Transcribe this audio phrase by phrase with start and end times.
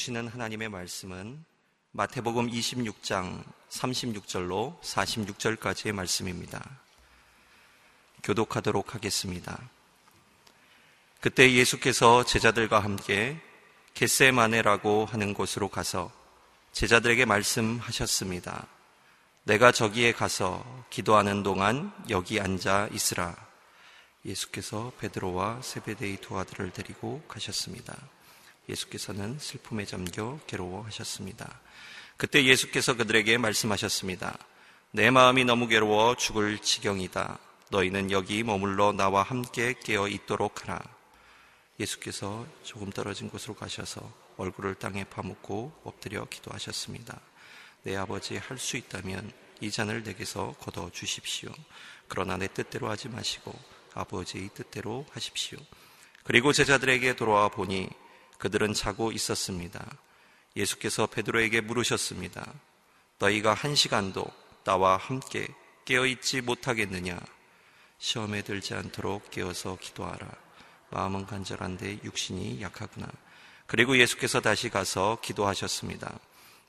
[0.00, 1.44] 주시는 하나님의 말씀은
[1.92, 6.80] 마태복음 26장 36절로 46절까지의 말씀입니다.
[8.22, 9.60] 교독하도록 하겠습니다.
[11.20, 13.38] 그때 예수께서 제자들과 함께
[13.92, 16.10] 겟세마네라고 하는 곳으로 가서
[16.72, 18.68] 제자들에게 말씀하셨습니다.
[19.44, 23.36] 내가 저기에 가서 기도하는 동안 여기 앉아 있으라.
[24.24, 27.98] 예수께서 베드로와 세베데이 두 아들을 데리고 가셨습니다.
[28.70, 31.60] 예수께서는 슬픔에 잠겨 괴로워하셨습니다.
[32.16, 34.38] 그때 예수께서 그들에게 말씀하셨습니다.
[34.92, 37.38] 내 마음이 너무 괴로워 죽을 지경이다.
[37.70, 40.80] 너희는 여기 머물러 나와 함께 깨어 있도록 하라.
[41.78, 47.20] 예수께서 조금 떨어진 곳으로 가셔서 얼굴을 땅에 파묻고 엎드려 기도하셨습니다.
[47.84, 51.50] 내 아버지 할 수 있다면 이 잔을 내게서 걷어 주십시오.
[52.08, 53.56] 그러나 내 뜻대로 하지 마시고
[53.94, 55.58] 아버지의 뜻대로 하십시오.
[56.24, 57.88] 그리고 제자들에게 돌아와 보니
[58.40, 59.86] 그들은 자고 있었습니다.
[60.56, 62.52] 예수께서 베드로에게 물으셨습니다.
[63.18, 64.26] 너희가 한 시간도
[64.64, 65.46] 나와 함께
[65.84, 67.20] 깨어 있지 못하겠느냐?
[67.98, 70.26] 시험에 들지 않도록 깨어서 기도하라.
[70.90, 73.06] 마음은 간절한데 육신이 약하구나.
[73.66, 76.18] 그리고 예수께서 다시 가서 기도하셨습니다.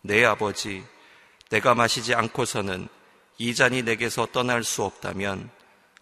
[0.02, 0.84] 내 아버지,
[1.50, 2.88] 내가 마시지 않고서는
[3.38, 5.50] 이 잔이 내게서 떠날 수 없다면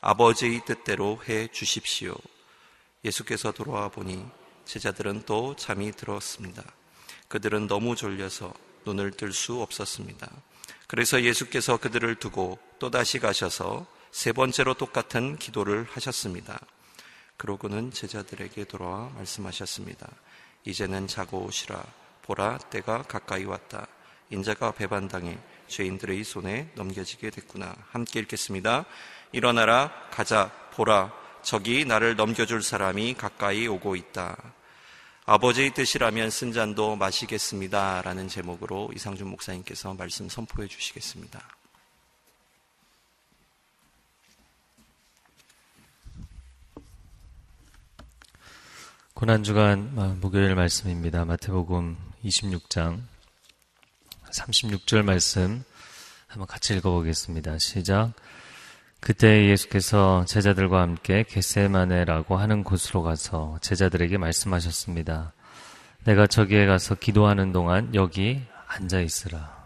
[0.02, 2.16] 아버지의 뜻대로 해 주십시오.
[3.06, 4.26] 예수께서 돌아와 보니
[4.70, 6.64] 제자들은 또 잠이 들었습니다.
[7.28, 8.54] 그들은 너무 졸려서
[8.86, 10.30] 눈을 뜰 수 없었습니다.
[10.86, 16.60] 그래서 예수께서 그들을 두고 또다시 가셔서 세 번째로 똑같은 기도를 하셨습니다.
[17.38, 20.08] 그러고는 제자들에게 돌아와 말씀하셨습니다.
[20.66, 21.84] 이제는 자고 오시라.
[22.22, 23.88] 보라, 때가 가까이 왔다.
[24.30, 27.74] 인자가 배반당해 죄인들의 손에 넘겨지게 됐구나.
[27.90, 28.86] 함께 읽겠습니다.
[29.32, 31.12] 일어나라, 가자, 보라.
[31.42, 34.38] 저기 나를 넘겨줄 사람이 가까이 오고 있다.
[35.32, 38.02] 아버지의 뜻이라면 쓴 잔도 마시겠습니다.
[38.02, 41.40] 라는 제목으로 이상준 목사님께서 말씀 선포해 주시겠습니다.
[49.14, 51.26] 고난주간 목요일 말씀입니다.
[51.26, 51.96] 마태복음
[52.26, 53.00] 26장
[54.32, 55.64] 36절 말씀
[56.26, 57.60] 한번 같이 읽어보겠습니다.
[57.60, 58.14] 시작.
[59.00, 65.34] 그때 예수께서 제자들과 함께 겟세마네라고 하는 곳으로 가서 제자들에게 말씀하셨습니다.
[66.04, 69.58] 내가 저기에 가서 기도하는 동안 여기 앉아 있으라.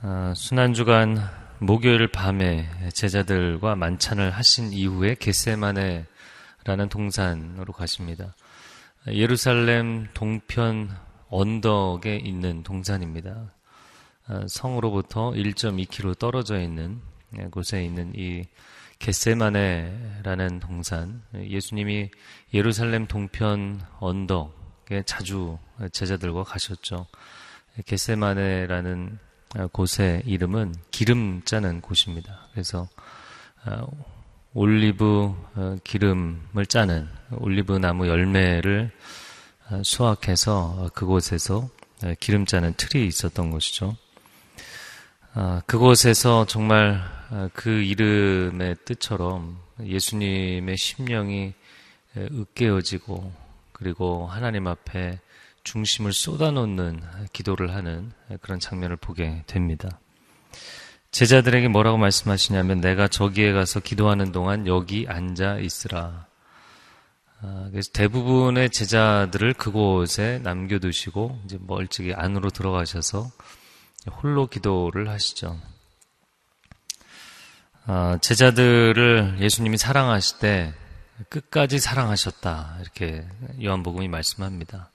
[0.00, 1.18] 아, 순환주간
[1.58, 8.34] 목요일 밤에 제자들과 만찬을 하신 이후에 겟세마네라는 동산으로 가십니다.
[9.06, 10.90] 예루살렘 동편
[11.28, 13.52] 언덕에 있는 동산입니다.
[14.28, 17.00] 어, 성으로부터 1.2km 떨어져 있는
[17.38, 18.44] 예, 곳에 있는 이
[18.98, 22.10] 겟세마네라는 동산, 예수님이
[22.54, 25.58] 예루살렘 동편 언덕에 자주
[25.90, 27.08] 제자들과 가셨죠.
[27.84, 29.18] 겟세마네라는
[29.72, 32.46] 곳의 이름은 기름 짜는 곳입니다.
[32.52, 32.88] 그래서
[33.66, 33.86] 어,
[34.54, 38.92] 올리브 어, 기름을 짜는 올리브 나무 열매를
[39.82, 41.68] 수확해서 그곳에서
[42.20, 43.96] 기름 짜는 틀이 있었던 것이죠.
[45.34, 47.00] 아, 그곳에서 정말
[47.30, 51.54] 아, 그 이름의 뜻처럼 예수님의 심령이
[52.14, 53.32] 으깨어지고
[53.72, 55.20] 그리고 하나님 앞에
[55.64, 57.00] 중심을 쏟아놓는
[57.32, 58.12] 기도를 하는
[58.42, 59.98] 그런 장면을 보게 됩니다.
[61.12, 66.26] 제자들에게 뭐라고 말씀하시냐면 내가 저기에 가서 기도하는 동안 여기 앉아 있으라.
[67.40, 73.30] 아, 그래서 대부분의 제자들을 그곳에 남겨두시고 이제 멀찍이 안으로 들어가셔서
[74.10, 75.58] 홀로 기도를 하시죠.
[77.86, 80.74] 아, 제자들을 예수님이 사랑하실 때
[81.28, 82.78] 끝까지 사랑하셨다.
[82.80, 83.26] 이렇게
[83.62, 84.90] 요한복음이 말씀합니다.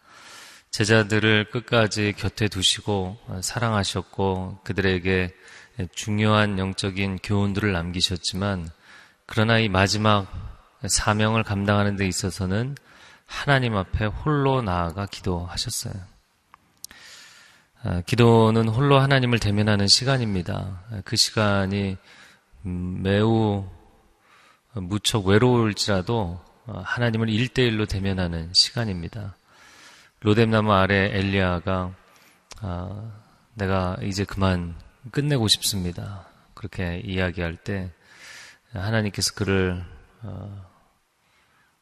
[0.71, 5.33] 제자들을 끝까지 곁에 두시고 사랑하셨고 그들에게
[5.93, 8.69] 중요한 영적인 교훈들을 남기셨지만
[9.25, 10.27] 그러나 이 마지막
[10.87, 12.75] 사명을 감당하는 데 있어서는
[13.25, 16.16] 하나님 앞에 홀로 나아가 기도하셨어요.
[17.83, 20.81] 아, 기도는 홀로 하나님을 대면하는 시간입니다.
[21.05, 21.97] 그 시간이
[22.65, 23.65] 음, 매우
[24.73, 29.35] 무척 외로울지라도 어, 하나님을 일대일로 대면하는 시간입니다.
[30.21, 31.93] 로뎀나무 아래 엘리야가
[32.61, 33.11] 아,
[33.53, 34.75] 내가 이제 그만
[35.11, 36.25] 끝내고 싶습니다.
[36.55, 37.91] 그렇게 이야기할 때
[38.73, 39.85] 하나님께서 그를
[40.23, 40.66] 어,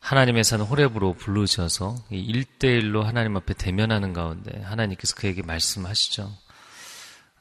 [0.06, 6.32] 하나님의 산 호랩으로 부르셔서 일대일로 하나님 앞에 대면하는 가운데 하나님께서 그에게 말씀하시죠.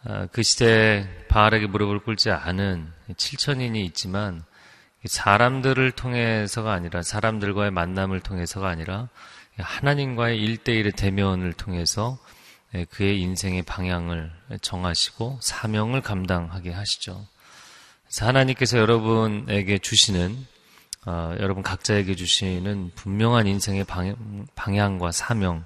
[0.04, 4.44] 아, 그 시대에 바알에게 무릎을 꿇지 않은 7천인이 있지만
[5.04, 9.10] 사람들을 통해서가 아니라 사람들과의 만남을 통해서가 아니라
[9.58, 12.18] 하나님과의 일대일의 대면을 통해서
[12.74, 14.32] 예, 그의 인생의 방향을
[14.62, 17.26] 정하시고 사명을 감당하게 하시죠.
[18.20, 20.53] 하나님께서 여러분에게 주시는
[21.06, 23.84] 어, 여러분 각자에게 주시는 분명한 인생의
[24.54, 25.64] 방향, 과 사명,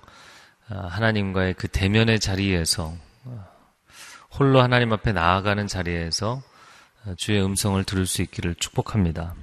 [0.70, 2.92] 어, 하나님과의 그 대면의 자리에서
[3.24, 3.46] 어,
[4.38, 6.42] 홀로 하나님 앞에 나아가는 자리에서
[7.04, 9.34] 어, 주의 음성을 들을 수 있기를 축복합니다.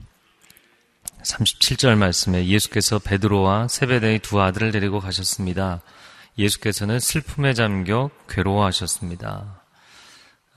[1.23, 5.81] 37절 말씀에 예수께서 베드로와 세베대의 두 아들을 데리고 가셨습니다.
[6.37, 9.61] 예수께서는 슬픔에 잠겨 괴로워하셨습니다.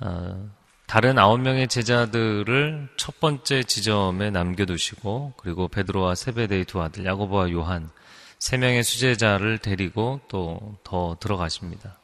[0.00, 0.50] 어,
[0.88, 7.90] 다른 아홉 명의 제자들을 첫 번째 지점에 남겨두시고 그리고 베드로와 세베대의 두 아들 야고보와 요한
[8.38, 11.98] 세 명의 수제자를 데리고 또 더 들어가십니다.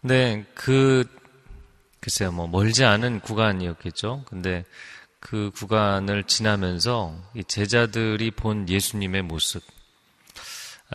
[0.00, 1.04] 근데 그
[2.00, 4.24] 글쎄요 뭐 멀지 않은 구간이었겠죠.
[4.26, 4.64] 근데
[5.20, 7.14] 그 구간을 지나면서
[7.46, 9.81] 제자들이 본 예수님의 모습 아,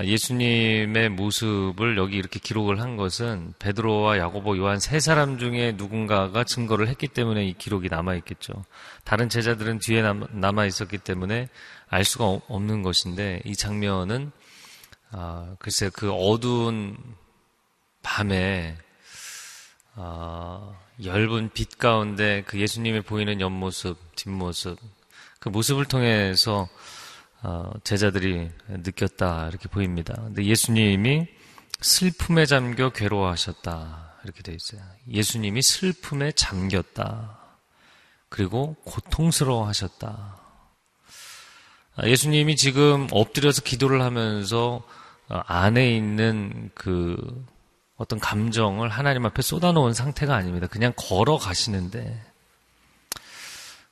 [0.04, 6.88] 예수님의 모습을 여기 이렇게 기록을 한 것은 베드로와 야고보, 요한 세 사람 중에 누군가가 증거를
[6.88, 8.66] 했기 때문에 이 기록이 남아 있겠죠.
[9.04, 11.50] 다른 제자들은 뒤에 남아 있었기 때문에
[11.90, 14.32] 알 수가 없는 것인데 이 장면은
[15.12, 16.98] 아, 글쎄 그 어두운
[18.04, 18.78] 밤에
[19.96, 24.78] 아, 엷은 빛 가운데 그 예수님의 보이는 옆모습, 뒷모습
[25.40, 26.68] 그 모습을 통해서 어,
[27.84, 30.14] 제자들이 느꼈다 이렇게 보입니다.
[30.16, 31.28] 근데 예수님이
[31.82, 34.82] 슬픔에 잠겨 괴로워하셨다 이렇게 되어 있어요.
[35.10, 37.40] 예수님이 슬픔에 잠겼다.
[38.30, 40.38] 그리고 고통스러워하셨다.
[41.96, 44.84] 아, 예수님이 지금 엎드려서 기도를 하면서
[45.30, 47.18] 어, 안에 있는 그
[47.96, 50.68] 어떤 감정을 하나님 앞에 쏟아놓은 상태가 아닙니다.
[50.68, 52.22] 그냥 걸어가시는데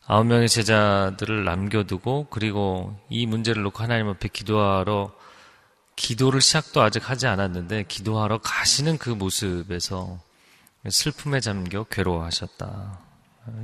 [0.07, 5.12] 아홉 명의 제자들을 남겨두고 그리고 이 문제를 놓고 하나님 앞에 기도하러
[5.96, 10.19] 기도를 시작도 아직 하지 않았는데 기도하러 가시는 그 모습에서
[10.88, 13.00] 슬픔에 잠겨 괴로워하셨다.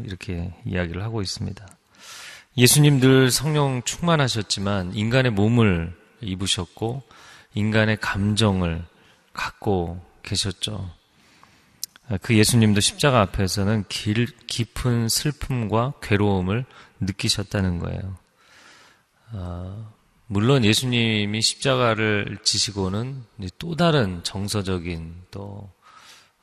[0.06, 1.68] 이렇게 이야기를 하고 있습니다.
[2.58, 7.04] 예수님 들 성령 충만하셨지만 인간의 몸을 입으셨고
[7.54, 8.84] 인간의 감정을
[9.34, 10.90] 갖고 계셨죠.
[12.22, 16.66] 그 예수님도 십자가 앞에서는 길, 깊은 슬픔과 괴로움을
[17.00, 18.18] 느끼셨다는 거예요.
[19.34, 19.94] 어,
[20.28, 23.24] 물론 예수님이 십자가를 지시고는
[23.58, 25.69] 또 다른 정서적인 또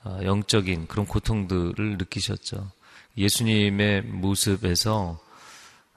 [0.04, 2.70] 어, 영적인 그런 고통들을 느끼셨죠.
[3.16, 5.18] 예수님의 모습에서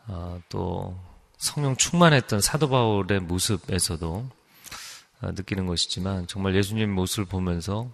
[0.07, 1.00] 어, 또
[1.38, 4.29] 성령 충만했던 사도 바울의 모습에서도
[5.21, 7.89] 어, 느끼는 것이지만 정말 예수님 모습을 보면서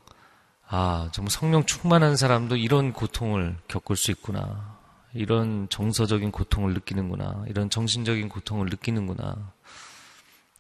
[0.70, 4.78] 아, 정말 성령 충만한 사람도 이런 고통을 겪을 수 있구나.
[5.14, 7.46] 이런 정서적인 고통을 느끼는구나.
[7.48, 9.54] 이런 정신적인 고통을 느끼는구나.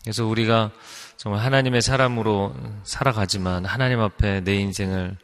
[0.03, 0.71] 그래서 우리가
[1.17, 5.17] 정말 하나님의 사람으로 살아가지만 하나님 앞에 내 인생을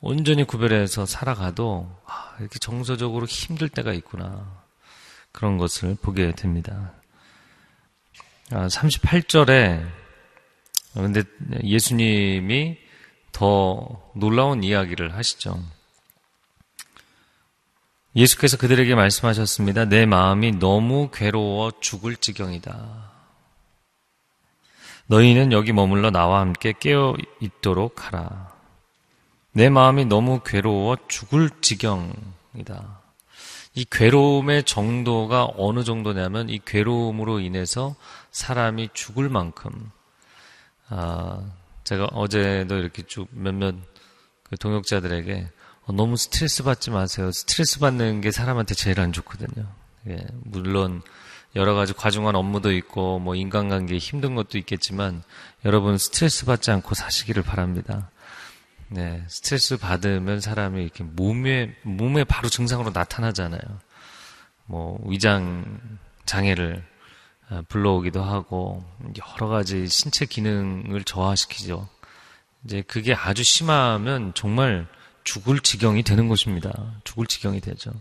[0.00, 4.62] 온전히 구별해서 살아가도 아, 이렇게 정서적으로 힘들 때가 있구나.
[5.32, 6.92] 그런 것을 보게 됩니다.
[8.50, 9.86] 아, 38절에
[10.94, 11.22] 근데
[11.62, 12.87] 예수님이
[13.38, 15.62] 더 놀라운 이야기를 하시죠.
[18.16, 19.84] 예수께서 그들에게 말씀하셨습니다.
[19.84, 23.12] 내 마음이 너무 괴로워 죽을 지경이다.
[25.06, 28.50] 너희는 여기 머물러 나와 함께 깨어 있도록 하라.
[29.52, 33.00] 내 마음이 너무 괴로워 죽을 지경이다.
[33.74, 37.94] 이 괴로움의 정도가 어느 정도냐면 이 괴로움으로 인해서
[38.32, 39.92] 사람이 죽을 만큼
[40.88, 41.40] 아,
[41.88, 43.74] 제가 어제도 이렇게 쭉 몇몇
[44.42, 45.48] 그 동역자들에게
[45.86, 47.32] 어, 너무 스트레스 받지 마세요.
[47.32, 49.66] 스트레스 받는 게 사람한테 제일 안 좋거든요.
[50.08, 51.00] 예, 물론
[51.56, 55.22] 여러 가지 과중한 업무도 있고 뭐 인간관계 힘든 것도 있겠지만
[55.64, 58.10] 여러분 스트레스 받지 않고 사시기를 바랍니다.
[58.88, 63.62] 네, 스트레스 받으면 사람이 이렇게 몸에 몸에 바로 증상으로 나타나잖아요.
[64.66, 65.80] 뭐 위장
[66.26, 66.97] 장애를 어,
[67.68, 68.84] 불러오기도 하고
[69.18, 71.88] 여러 가지 신체 기능을 저하시키죠.
[72.64, 74.86] 이제 그게 아주 심하면 정말
[75.24, 76.72] 죽을 지경이 되는 것입니다.
[77.04, 77.92] 죽을 지경이 되죠.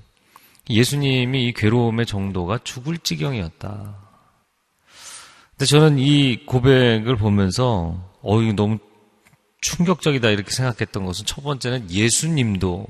[0.69, 3.95] 예수님이 이 괴로움의 정도가 죽을 지경이었다.
[5.51, 8.79] 근데 저는 이 고백을 보면서 어 이거 너무
[9.61, 12.85] 충격적이다 이렇게 생각했던 것은 첫 번째는 예수님도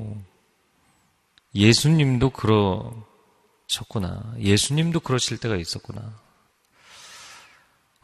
[1.55, 4.33] 예수님도 그러셨구나.
[4.39, 6.26] 예수님도 그러실 때가 있었구나.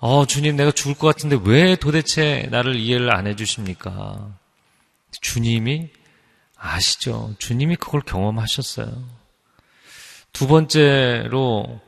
[0.05, 4.37] 어, 주님, 내가 죽을 것 같은데 왜 도대체 나를 이해를 안 해주십니까?
[5.21, 5.91] 주님이
[6.57, 7.33] 아시죠?
[7.39, 9.01] 주님이 그걸 경험하셨어요.
[10.33, 11.79] 두 번째로,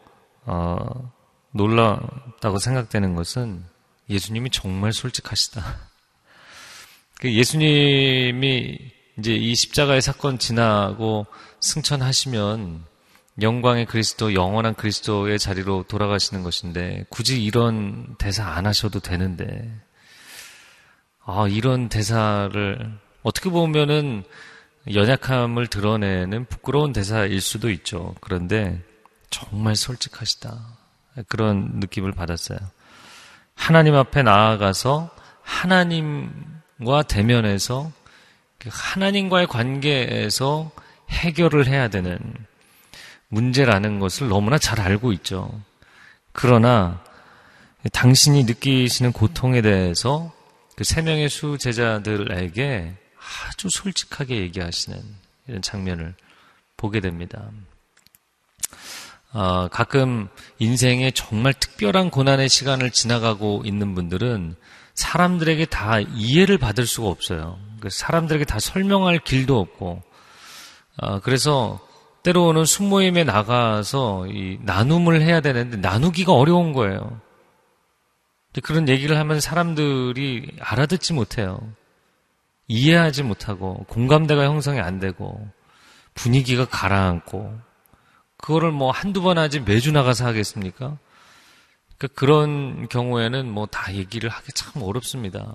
[0.45, 1.11] 어,
[1.51, 3.65] 놀랍다고 생각되는 것은
[4.09, 5.61] 예수님이 정말 솔직하시다.
[7.19, 8.79] 그 예수님이
[9.19, 11.25] 이제 이 십자가의 사건 지나고
[11.59, 12.85] 승천하시면
[13.41, 19.73] 영광의 그리스도, 영원한 그리스도의 자리로 돌아가시는 것인데 굳이 이런 대사 안 하셔도 되는데
[21.25, 24.23] 아, 이런 대사를 어떻게 보면은
[24.93, 28.15] 연약함을 드러내는 부끄러운 대사일 수도 있죠.
[28.21, 28.81] 그런데
[29.31, 30.55] 정말 솔직하시다.
[31.27, 32.59] 그런 느낌을 받았어요.
[33.55, 35.09] 하나님 앞에 나아가서
[35.41, 37.91] 하나님과 대면해서
[38.59, 40.71] 그 하나님과의 관계에서
[41.09, 42.19] 해결을 해야 되는
[43.35, 45.61] 문제라는 것을 너무나 잘 알고 있죠.
[46.31, 47.03] 그러나
[47.91, 50.31] 당신이 느끼시는 고통에 대해서
[50.75, 52.93] 그 세 명의 수 제자들에게
[53.47, 55.01] 아주 솔직하게 얘기하시는
[55.47, 56.13] 이런 장면을
[56.75, 57.49] 보게 됩니다.
[59.31, 60.27] 어, 가끔
[60.59, 64.55] 인생에 정말 특별한 고난의 시간을 지나가고 있는 분들은
[64.95, 67.57] 사람들에게 다 이해를 받을 수가 없어요.
[67.79, 70.01] 그 사람들에게 다 설명할 길도 없고,
[70.97, 71.79] 어, 그래서
[72.25, 77.21] 때로는 순모임에 나가서 이 나눔을 해야 되는데 나누기가 어려운 거예요.
[78.63, 81.59] 그런 얘기를 하면 사람들이 알아듣지 못해요.
[82.67, 85.47] 이해하지 못하고 공감대가 형성이 안 되고
[86.15, 87.59] 분위기가 가라앉고
[88.37, 90.97] 그거를 뭐 한두 번 하지 매주 나가서 하겠습니까?
[91.97, 95.53] 그러니까 그런 경우에는 뭐 다 얘기를 하기 참 어렵습니다.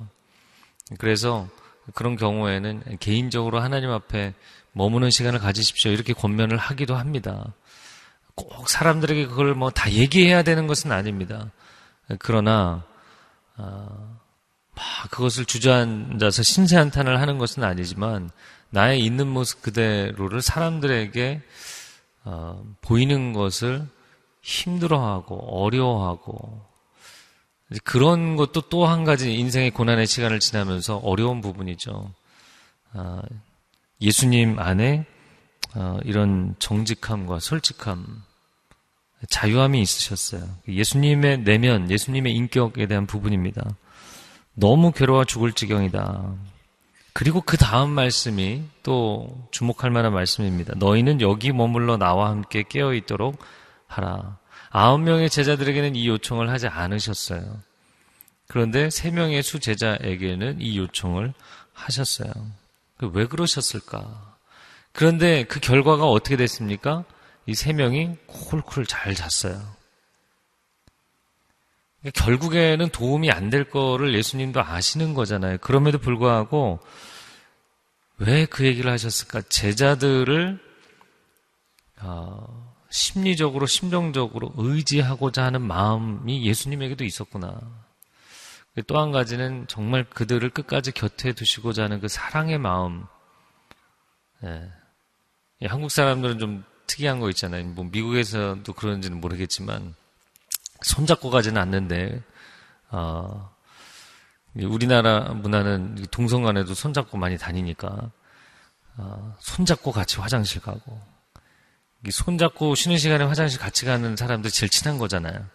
[1.01, 1.49] 그래서
[1.95, 4.35] 그런 경우에는 개인적으로 하나님 앞에
[4.73, 5.91] 머무는 시간을 가지십시오.
[5.91, 7.53] 이렇게 권면을 하기도 합니다.
[8.35, 11.51] 꼭 사람들에게 그걸 뭐 다 얘기해야 되는 것은 아닙니다.
[12.19, 12.85] 그러나
[13.57, 14.19] 어,
[14.75, 18.31] 막 그것을 주저앉아서 신세한탄을 하는 것은 아니지만
[18.71, 21.43] 나의 있는 모습 그대로를 사람들에게
[22.25, 23.87] 어, 보이는 것을
[24.43, 26.65] 힘들어하고 어려워하고
[27.85, 32.13] 그런 것도 또 한 가지 인생의 고난의 시간을 지나면서 어려운 부분이죠.
[32.95, 33.21] 어,
[34.01, 35.07] 예수님 안에
[35.75, 38.23] 어, 이런 정직함과 솔직함,
[39.29, 40.43] 자유함이 있으셨어요.
[40.67, 43.63] 예수님의 내면, 예수님의 인격에 대한 부분입니다.
[44.55, 46.35] 너무 괴로워 죽을 지경이다.
[47.13, 50.75] 그리고 그 다음 말씀이 또 주목할 만한 말씀입니다.
[50.77, 53.39] 너희는 여기 머물러 나와 함께 깨어 있도록
[53.87, 54.39] 하라.
[54.71, 57.61] 아홉 명의 제자들에게는 이 요청을 하지 않으셨어요.
[58.47, 61.33] 그런데 세 명의 수제자에게는 이 요청을
[61.73, 62.33] 하셨어요.
[63.01, 64.37] 그왜 그러셨을까?
[64.93, 67.05] 그런데 그 결과가 어떻게 됐습니까?
[67.47, 69.59] 이 세 명이 콜콜 잘 잤어요.
[72.03, 75.59] 그러니까 결국에는 도움이 안 될 거를 예수님도 아시는 거잖아요.
[75.59, 76.81] 그럼에도 불구하고
[78.19, 79.43] 왜 그 얘기를 하셨을까?
[79.49, 80.59] 제자들을
[82.03, 87.61] 어, 심리적으로, 심정적으로 의지하고자 하는 마음이 예수님에게도 있었구나.
[88.87, 93.05] 또 한 가지는 정말 그들을 끝까지 곁에 두시고자 하는 그 사랑의 마음.
[94.45, 94.71] 예.
[95.67, 97.65] 한국 사람들은 좀 특이한 거 있잖아요.
[97.67, 99.95] 뭐 미국에서도 그런지는 모르겠지만
[100.83, 102.23] 손잡고 가지는 않는데
[102.91, 103.55] 어,
[104.55, 108.11] 우리나라 문화는 동성 간에도 손잡고 많이 다니니까
[108.97, 111.01] 어, 손잡고 같이 화장실 가고
[112.09, 115.47] 손잡고 쉬는 시간에 화장실 같이 가는 사람들 제일 친한 거잖아요.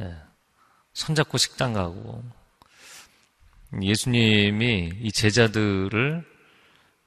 [0.00, 0.31] 예.
[0.92, 2.22] 손잡고 식당 가고
[3.80, 6.24] 예수님이 이 제자들을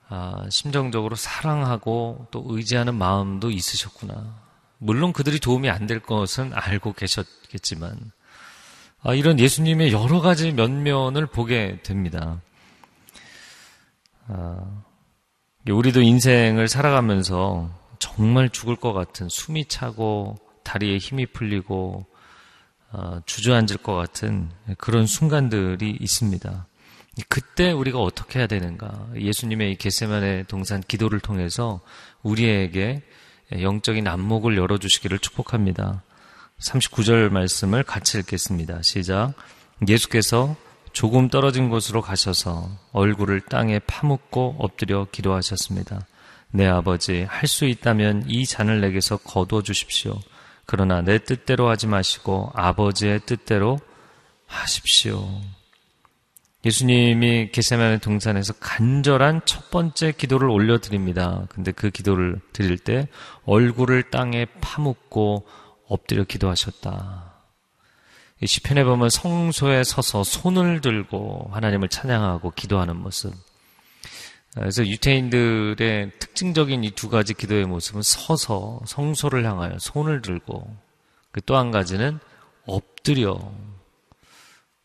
[0.07, 4.43] 아, 심정적으로 사랑하고 또 의지하는 마음도 있으셨구나.
[4.77, 8.11] 물론 그들이 도움이 안 될 것은 알고 계셨겠지만
[9.01, 12.41] 아, 이런 예수님의 여러 가지 면면을 보게 됩니다.
[14.27, 14.83] 아,
[15.67, 22.14] 우리도 인생을 살아가면서 정말 죽을 것 같은 숨이 차고 다리에 힘이 풀리고 어,
[23.25, 26.67] 주저앉을 것 같은 그런 순간들이 있습니다.
[27.29, 29.09] 그때 우리가 어떻게 해야 되는가?
[29.15, 31.81] 예수님의 게세만의 동산 기도를 통해서
[32.23, 33.01] 우리에게
[33.59, 36.03] 영적인 안목을 열어주시기를 축복합니다.
[36.59, 38.81] 39절 말씀을 같이 읽겠습니다.
[38.81, 39.33] 시작.
[39.87, 40.55] 예수께서
[40.93, 46.05] 조금 떨어진 곳으로 가셔서 얼굴을 땅에 파묻고 엎드려 기도하셨습니다.
[46.51, 50.17] 내 아버지, 할 수 있다면 이 잔을 내게서 거두어 주십시오.
[50.65, 53.79] 그러나 내 뜻대로 하지 마시고 아버지의 뜻대로
[54.47, 55.27] 하십시오.
[56.65, 61.45] 예수님이 게세마네 동산에서 간절한 첫 번째 기도를 올려드립니다.
[61.49, 63.07] 근데 그 기도를 드릴 때
[63.45, 65.45] 얼굴을 땅에 파묻고
[65.87, 67.33] 엎드려 기도하셨다.
[68.41, 73.33] 이 시편에 보면 성소에 서서 손을 들고 하나님을 찬양하고 기도하는 모습.
[74.55, 80.75] 그래서 유태인들의 특징적인 이 두 가지 기도의 모습은 서서 성소를 향하여 손을 들고
[81.31, 82.19] 그 또 한 가지는
[82.65, 83.37] 엎드려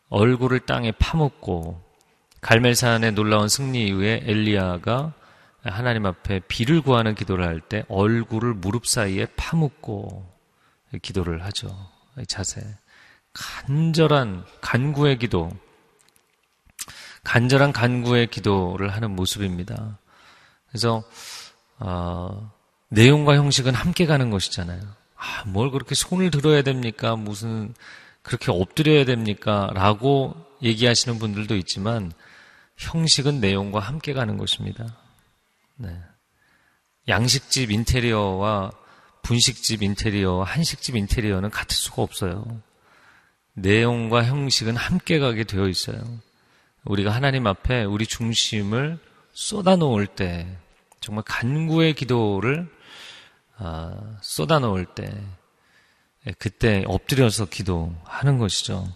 [0.09, 1.81] 얼굴을 땅에 파묻고
[2.41, 5.13] 갈멜산의 놀라운 승리 이후에 엘리야가
[5.63, 10.25] 하나님 앞에 비를 구하는 기도를 할 때 얼굴을 무릎 사이에 파묻고
[11.01, 11.69] 기도를 하죠.
[12.27, 12.61] 자세.
[13.33, 15.49] 간절한 간구의 기도.
[17.23, 19.99] 간절한 간구의 기도를 하는 모습입니다.
[20.69, 21.03] 그래서
[21.77, 22.51] 어,
[22.89, 24.81] 내용과 형식은 함께 가는 것이잖아요.
[25.15, 27.15] 아, 뭘 그렇게 손을 들어야 됩니까?
[27.15, 27.73] 무슨
[28.21, 29.69] 그렇게 엎드려야 됩니까?
[29.73, 32.11] 라고 얘기하시는 분들도 있지만
[32.77, 34.97] 형식은 내용과 함께 가는 것입니다.
[35.75, 35.95] 네.
[37.07, 38.71] 양식집 인테리어와
[39.23, 42.61] 분식집 인테리어, 한식집 인테리어는 같을 수가 없어요.
[43.53, 46.01] 내용과 형식은 함께 가게 되어 있어요.
[46.85, 48.99] 우리가 하나님 앞에 우리 중심을
[49.33, 50.47] 쏟아 놓을 때,
[50.99, 52.69] 정말 간구의 기도를
[53.57, 55.11] 아, 쏟아 놓을 때,
[56.37, 58.87] 그때 엎드려서 기도하는 것이죠.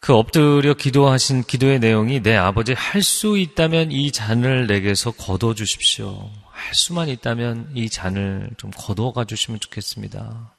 [0.00, 6.30] 그 엎드려 기도하신 기도의 내용이 내 아버지 할 수 있다면 이 잔을 내게서 거둬 주십시오.
[6.50, 10.54] 할 수만 있다면 이 잔을 좀 거둬가 주시면 좋겠습니다.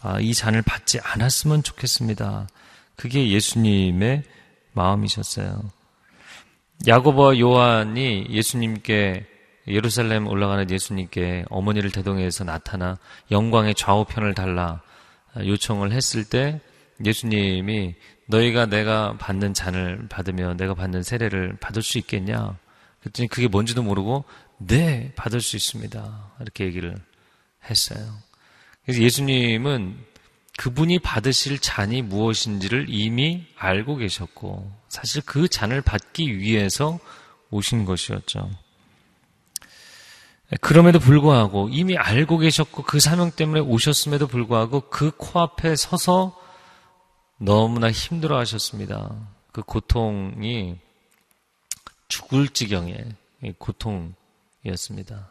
[0.00, 2.48] 아, 이 잔을 받지 않았으면 좋겠습니다.
[2.96, 4.22] 그게 예수님의
[4.76, 5.62] 마음이셨어요.
[6.86, 9.26] 야고보와 요한이 예수님께
[9.66, 12.98] 예루살렘 올라가는 예수님께 어머니를 대동해서 나타나
[13.30, 14.82] 영광의 좌우편을 달라
[15.38, 16.60] 요청을 했을 때
[17.04, 17.94] 예수님이
[18.26, 22.56] 너희가 내가 받는 잔을 받으면 내가 받는 세례를 받을 수 있겠냐?
[23.00, 24.24] 그랬더니 그게 뭔지도 모르고
[24.58, 26.32] 네, 받을 수 있습니다.
[26.40, 26.96] 이렇게 얘기를
[27.68, 27.98] 했어요.
[28.84, 29.96] 그래서 예수님은
[30.56, 36.98] 그분이 받으실 잔이 무엇인지를 이미 알고 계셨고 사실 그 잔을 받기 위해서
[37.50, 38.50] 오신 것이었죠.
[40.60, 46.40] 그럼에도 불구하고 이미 알고 계셨고 그 사명 때문에 오셨음에도 불구하고 그 코앞에 서서
[47.38, 49.14] 너무나 힘들어 하셨습니다.
[49.52, 50.76] 그 고통이
[52.08, 53.04] 죽을 지경의
[53.58, 55.28] 고통이었습니다.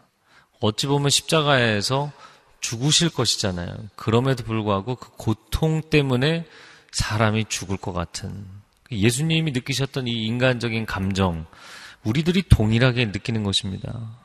[0.62, 2.12] 어찌 보면 십자가에서
[2.60, 3.74] 죽으실 것이잖아요.
[3.96, 6.46] 그럼에도 불구하고 그 고통 때문에
[6.91, 8.46] 사람이 죽을 것 같은
[8.91, 11.46] 예수님이 느끼셨던 이 인간적인 감정,
[12.04, 14.18] 우리들이 동일하게 느끼는 것입니다.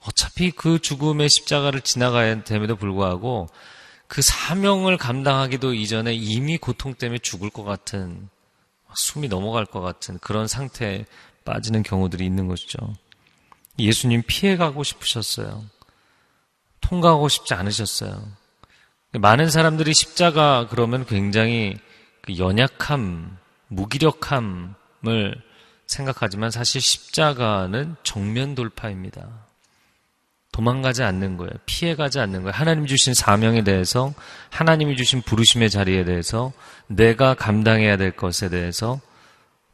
[0.00, 3.48] 어차피 그 죽음의 십자가를 지나가야 됨에도 불구하고
[4.06, 8.28] 그 사명을 감당하기도 이전에 이미 고통 때문에 죽을 것 같은
[8.94, 11.04] 숨이 넘어갈 것 같은 그런 상태에
[11.44, 12.78] 빠지는 경우들이 있는 것이죠.
[13.78, 15.64] 예수님 피해가고 싶으셨어요.
[16.88, 18.26] 통과하고 싶지 않으셨어요.
[19.12, 21.76] 많은 사람들이 십자가 그러면 굉장히
[22.22, 23.36] 그 연약함,
[23.68, 24.74] 무기력함을
[25.86, 29.28] 생각하지만 사실 십자가는 정면 돌파입니다.
[30.52, 31.52] 도망가지 않는 거예요.
[31.66, 32.52] 피해가지 않는 거예요.
[32.52, 34.14] 하나님 주신 사명에 대해서,
[34.50, 36.52] 하나님이 주신 부르심의 자리에 대해서,
[36.86, 38.98] 내가 감당해야 될 것에 대해서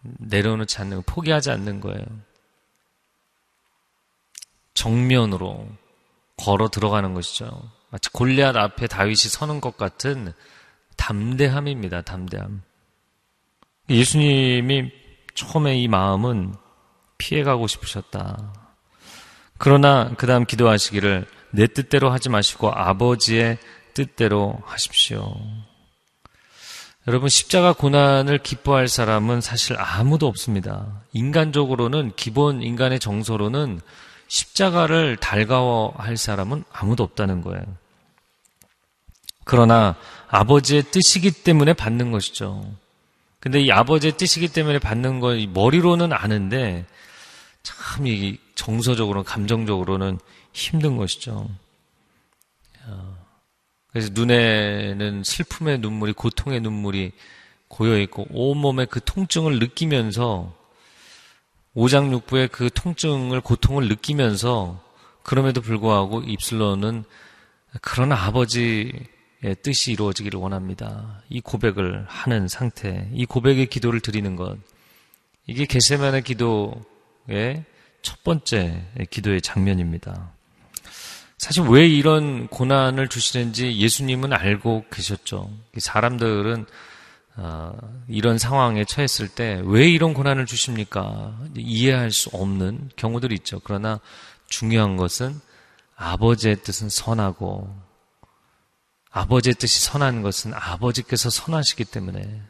[0.03, 2.05] 내려놓지 않는, 포기하지 않는 거예요.
[4.75, 5.69] 정면으로
[6.37, 7.71] 걸어 들어가는 것이죠.
[7.91, 10.33] 마치 골리앗 앞에 다윗이 서는 것 같은
[10.97, 12.03] 담대함입니다.
[12.03, 12.63] 담대함.
[13.89, 14.91] 예수님이
[15.35, 16.55] 처음에 이 마음은
[17.19, 18.53] 피해가고 싶으셨다.
[19.59, 23.59] 그러나 그 다음 기도하시기를 내 뜻대로 하지 마시고 아버지의
[23.95, 25.37] 뜻대로 하십시오.
[27.07, 31.03] 여러분, 십자가 고난을 기뻐할 사람은 사실 아무도 없습니다.
[31.13, 33.81] 인간적으로는, 기본 인간의 정서로는
[34.29, 37.63] 십자가를 달가워할 사람은 아무도 없다는 거예요.
[39.45, 39.97] 그러나
[40.29, 42.65] 아버지의 뜻이기 때문에 받는 것이죠.
[43.41, 46.87] 근데 이 아버지의 뜻이기 때문에 받는 건 머리로는 아는데
[47.63, 50.19] 참 이 정서적으로, 감정적으로는
[50.53, 51.49] 힘든 것이죠.
[52.87, 53.19] 어,
[53.91, 57.13] 그래서 눈에는 슬픔의 눈물이, 고통의 눈물이
[57.69, 60.55] 고여 있고, 온몸에 그 통증을 느끼면서,
[61.75, 64.83] 오장육부의 그 통증을, 고통을 느끼면서,
[65.23, 67.05] 그럼에도 불구하고 입술로는
[67.81, 68.93] 그런 아버지의
[69.63, 71.23] 뜻이 이루어지기를 원합니다.
[71.29, 74.57] 이 고백을 하는 상태, 이 고백의 기도를 드리는 것,
[75.47, 77.65] 이게 게세만의 기도의
[78.03, 80.31] 첫 번째 기도의 장면입니다.
[81.39, 85.51] 사실 왜 이런 고난을 주시는지 예수님은 알고 계셨죠.
[85.77, 86.67] 사람들은 어,
[88.09, 91.37] 이런 상황에 처했을 때 왜 이런 고난을 주십니까?
[91.57, 93.61] 이해할 수 없는 경우들이 있죠.
[93.65, 94.01] 그러나
[94.49, 95.41] 중요한 것은
[95.97, 97.75] 아버지의 뜻은 선하고
[99.11, 102.43] 아버지의 뜻이 선한 것은 아버지께서 선하시기 때문에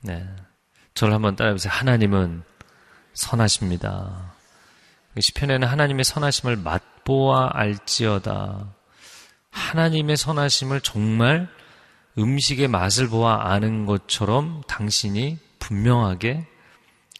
[0.00, 0.28] 네.
[0.94, 1.72] 저를 한번 따라해보세요.
[1.72, 2.42] 하나님은
[3.14, 4.32] 선하십니다.
[5.18, 8.74] 시편에는 하나님의 선하심을 맛보아 알지어다.
[9.50, 11.48] 하나님의 선하심을 정말
[12.18, 16.46] 음식의 맛을 보아 아는 것처럼 당신이 분명하게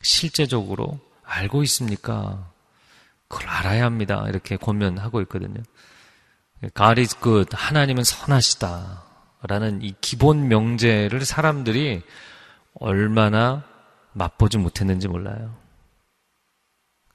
[0.02, 2.50] 실제적으로 알고 있습니까?
[3.28, 4.24] 그걸 알아야 합니다.
[4.28, 5.62] 이렇게 권면하고 있거든요.
[6.74, 7.50] God is good.
[7.52, 9.04] 하나님은 선하시다.
[9.42, 12.02] 라는 이 기본 명제를 사람들이
[12.74, 13.62] 얼마나
[14.12, 15.54] 맛보지 못했는지 몰라요.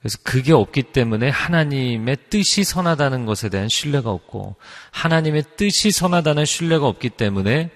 [0.03, 4.57] 그래서 그게 없기 때문에 하나님의 뜻이 선하다는 것에 대한 신뢰가 없고
[4.91, 7.71] 하나님의 뜻이 선하다는 신뢰가 없기 때문에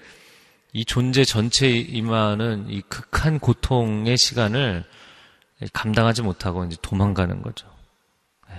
[0.74, 4.84] 이 존재 전체에 임하는 이 극한 고통의 시간을
[5.72, 7.66] 감당하지 못하고 이제 도망가는 거죠.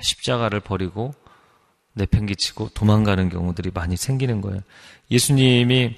[0.01, 1.13] 십자가를 버리고
[1.93, 4.61] 내팽개치고 도망가는 경우들이 많이 생기는 거예요.
[5.11, 5.95] 예수님이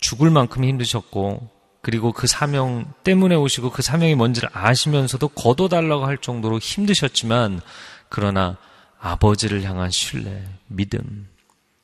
[0.00, 1.55] 죽을 만큼 힘드셨고
[1.86, 7.60] 그리고 그 사명 때문에 오시고 그 사명이 뭔지를 아시면서도 거둬달라고 할 정도로 힘드셨지만
[8.08, 8.56] 그러나
[8.98, 11.28] 아버지를 향한 신뢰, 믿음.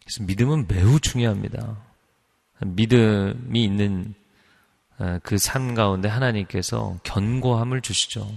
[0.00, 1.76] 그래서 믿음은 매우 중요합니다.
[2.66, 4.14] 믿음이 있는
[4.98, 8.28] 어, 그삶 가운데 하나님께서 견고함을 주시죠.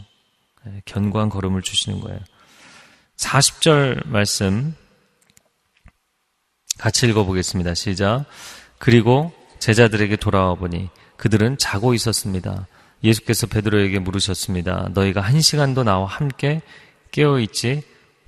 [0.67, 2.19] 예, 견고한 걸음을 주시는 거예요.
[3.17, 4.75] 40절 말씀
[6.77, 7.73] 같이 읽어보겠습니다.
[7.73, 8.25] 시작.
[8.77, 12.67] 그리고 제자들에게 돌아와 보니 그들은 자고 있었습니다.
[13.03, 14.89] 예수께서 베드로에게 물으셨습니다.
[14.93, 16.61] 너희가 한 시간도 나와 함께
[17.11, 17.83] 깨어 있지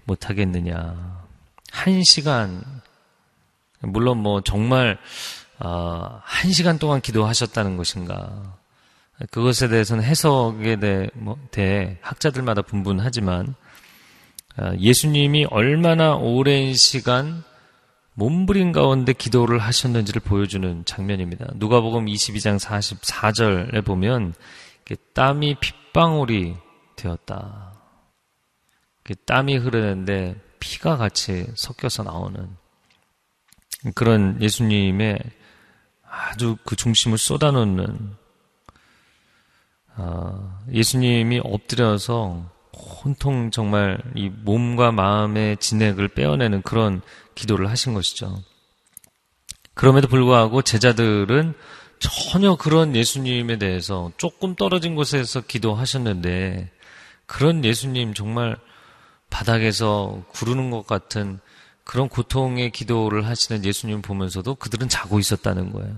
[0.05, 1.25] 못하겠느냐?
[1.71, 2.63] 한 시간
[3.79, 4.97] 물론 뭐 정말
[5.59, 8.57] 어, 한 시간 동안 기도하셨다는 것인가?
[9.31, 13.55] 그것에 대해서는 해석에 대해, 뭐, 대해 학자들마다 분분하지만
[14.57, 17.43] 어, 예수님이 얼마나 오랜 시간
[18.19, 21.45] 몸부림 가운데 기도를 하셨는지를 보여주는 장면입니다.
[21.53, 24.33] 누가복음 22장 44절에 보면
[25.13, 26.55] 땀이 핏방울이
[26.95, 27.73] 되었다.
[29.25, 32.49] 땀이 흐르는데 피가 같이 섞여서 나오는
[33.93, 35.19] 그런 예수님의
[36.09, 38.15] 아주 그 중심을 쏟아놓는
[39.97, 42.49] 어, 예수님이 엎드려서
[43.03, 47.01] 온통 정말 이 몸과 마음의 진액을 빼어내는 그런
[47.35, 48.41] 기도를 하신 것이죠.
[49.73, 51.53] 그럼에도 불구하고 제자들은
[51.99, 56.71] 전혀 그런 예수님에 대해서 조금 떨어진 곳에서 기도하셨는데
[57.25, 58.57] 그런 예수님 정말
[59.29, 61.39] 바닥에서 구르는 것 같은
[61.83, 65.95] 그런 고통의 기도를 하시는 예수님 보면서도 그들은 자고 있었다는 거예요.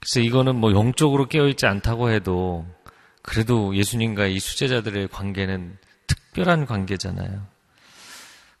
[0.00, 2.66] 그래서 이거는 뭐 영적으로 깨어있지 않다고 해도
[3.22, 7.46] 그래도 예수님과 이 수제자들의 관계는 특별한 관계잖아요.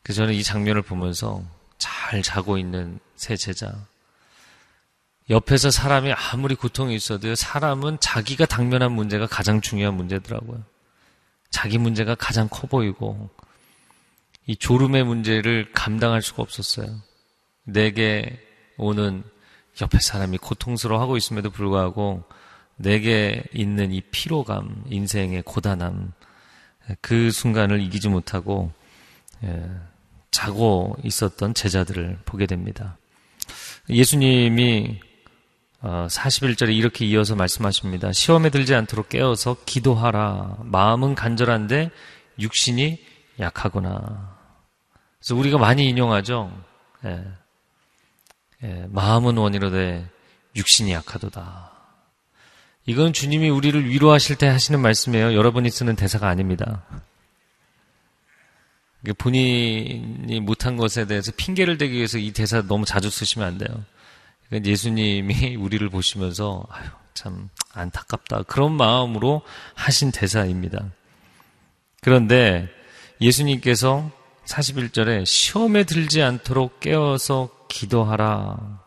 [0.02, 1.42] 그래서 저는 이 장면을 보면서
[1.78, 3.72] 잘 자고 있는 새 제자.
[5.30, 10.62] 옆에서 사람이 아무리 고통이 있어도 사람은 자기가 당면한 문제가 가장 중요한 문제더라고요.
[11.50, 13.30] 자기 문제가 가장 커 보이고
[14.46, 17.00] 이 졸음의 문제를 감당할 수가 없었어요.
[17.64, 18.40] 내게
[18.76, 19.22] 오는
[19.80, 22.24] 옆에 사람이 고통스러워하고 있음에도 불구하고
[22.82, 26.12] 내게 있는 이 피로감, 인생의 고단함,
[27.00, 28.72] 그 순간을 이기지 못하고
[29.44, 29.70] 예,
[30.30, 32.96] 자고 있었던 제자들을 보게 됩니다.
[33.88, 35.00] 예수님이
[35.80, 38.12] 41절에 어, 이렇게 이어서 말씀하십니다.
[38.12, 40.58] 시험에 들지 않도록 깨어서 기도하라.
[40.60, 41.90] 마음은 간절한데
[42.38, 43.04] 육신이
[43.40, 44.38] 약하구나.
[45.18, 46.52] 그래서 우리가 많이 인용하죠.
[47.04, 47.24] 예.
[48.64, 50.08] 예, 마음은 원이로되
[50.54, 51.71] 육신이 약하도다.
[52.86, 55.34] 이건 주님이 우리를 위로하실 때 하시는 말씀이에요.
[55.34, 56.84] 여러분이 쓰는 대사가 아닙니다.
[59.18, 63.84] 본인이 못한 것에 대해서 핑계를 대기 위해서 이 대사 너무 자주 쓰시면 안 돼요.
[64.52, 69.42] 예수님이 우리를 보시면서 아유 참 안타깝다 그런 마음으로
[69.74, 70.90] 하신 대사입니다.
[72.00, 72.68] 그런데
[73.20, 74.10] 예수님께서
[74.46, 78.80] 41절에 시험에 들지 않도록 깨어서 기도하라.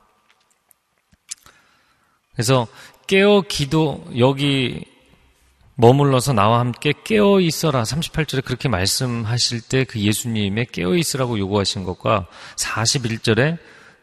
[2.34, 2.68] 그래서
[3.08, 4.86] 깨어 기도 여기
[5.76, 7.84] 머물러서 나와 함께 깨어 있어라.
[7.84, 13.58] 38절에 그렇게 말씀하실 때 그 예수님의 깨어 있으라고 요구하신 것과 41절에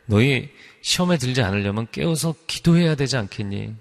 [0.07, 0.51] 너희
[0.83, 3.75] 시험에 들지 않으려면 깨어서 기도해야 되지 않겠니?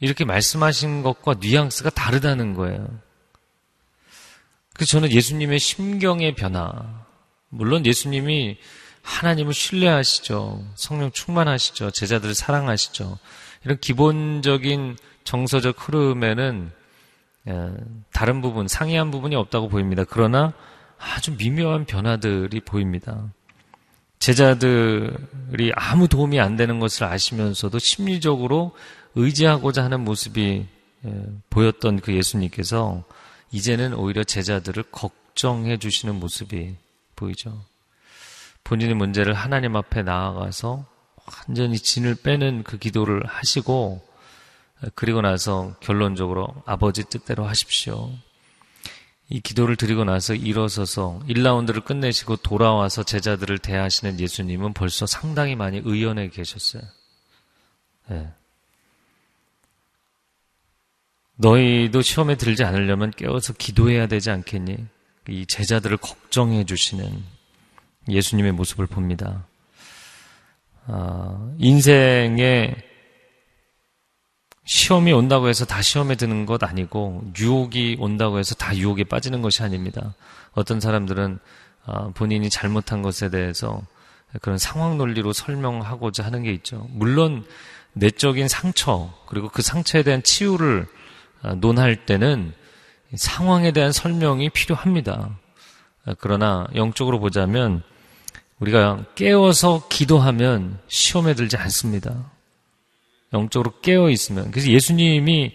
[0.00, 2.86] 이렇게 말씀하신 것과 뉘앙스가 다르다는 거예요.
[4.74, 7.04] 그래서 저는 예수님의 심경의 변화,
[7.48, 8.58] 물론 예수님이
[9.02, 10.64] 하나님을 신뢰하시죠.
[10.74, 11.90] 성령 충만하시죠.
[11.90, 13.18] 제자들을 사랑하시죠.
[13.64, 16.72] 이런 기본적인 정서적 흐름에는
[17.46, 17.76] 어,
[18.12, 20.04] 다른 부분, 상이한 부분이 없다고 보입니다.
[20.08, 20.52] 그러나
[20.98, 23.32] 아주 미묘한 변화들이 보입니다.
[24.20, 28.72] 제자들이 아무 도움이 안 되는 것을 아시면서도 심리적으로
[29.16, 30.64] 의지하고자 하는 모습이
[31.04, 33.02] 예, 보였던 그 예수님께서
[33.50, 36.76] 이제는 오히려 제자들을 걱정해 주시는 모습이
[37.16, 37.64] 보이죠.
[38.64, 40.86] 본인의 문제를 하나님 앞에 나아가서
[41.26, 44.06] 완전히 진을 빼는 그 기도를 하시고
[44.94, 48.10] 그리고 나서 결론적으로 아버지 뜻대로 하십시오.
[49.28, 56.28] 이 기도를 드리고 나서 일어서서 1라운드를 끝내시고 돌아와서 제자들을 대하시는 예수님은 벌써 상당히 많이 의연해
[56.28, 56.82] 계셨어요.
[58.08, 58.28] 네.
[61.36, 64.76] 너희도 시험에 들지 않으려면 깨워서 기도해야 되지 않겠니?
[65.28, 67.24] 이 제자들을 걱정해 주시는
[68.08, 69.46] 예수님의 모습을 봅니다.
[70.86, 72.74] 아, 인생에
[74.64, 79.62] 시험이 온다고 해서 다 시험에 드는 것 아니고 유혹이 온다고 해서 다 유혹에 빠지는 것이
[79.62, 80.14] 아닙니다.
[80.52, 81.38] 어떤 사람들은
[81.84, 83.82] 아, 본인이 잘못한 것에 대해서
[84.40, 86.86] 그런 상황 논리로 설명하고자 하는 게 있죠.
[86.90, 87.44] 물론
[87.94, 90.86] 내적인 상처 그리고 그 상처에 대한 치유를
[91.42, 92.52] 아, 논할 때는
[93.14, 95.38] 상황에 대한 설명이 필요합니다.
[96.18, 97.82] 그러나 영적으로 보자면
[98.62, 102.30] 우리가 깨어서 기도하면 시험에 들지 않습니다.
[103.32, 104.50] 영적으로 깨어 있으면.
[104.50, 105.52] 그래서 예수님이,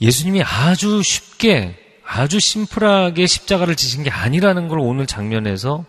[0.00, 5.84] 예수님이 아주 쉽게, 아주 심플하게 십자가를 지신 게 아니라는 걸 오늘 장면에서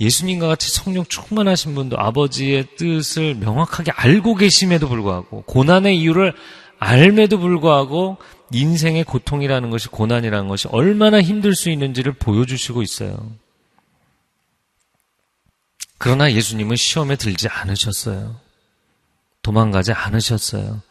[0.00, 6.34] 예수님과 같이 성령 충만하신 분도 아버지의 뜻을 명확하게 알고 계심에도 불구하고, 고난의 이유를
[6.78, 8.18] 알매도 불구하고,
[8.52, 13.30] 인생의 고통이라는 것이, 고난이라는 것이 얼마나 힘들 수 있는지를 보여주시고 있어요.
[15.98, 18.38] 그러나 예수님은 시험에 들지 않으셨어요.
[19.42, 20.82] 도망가지 않으셨어요.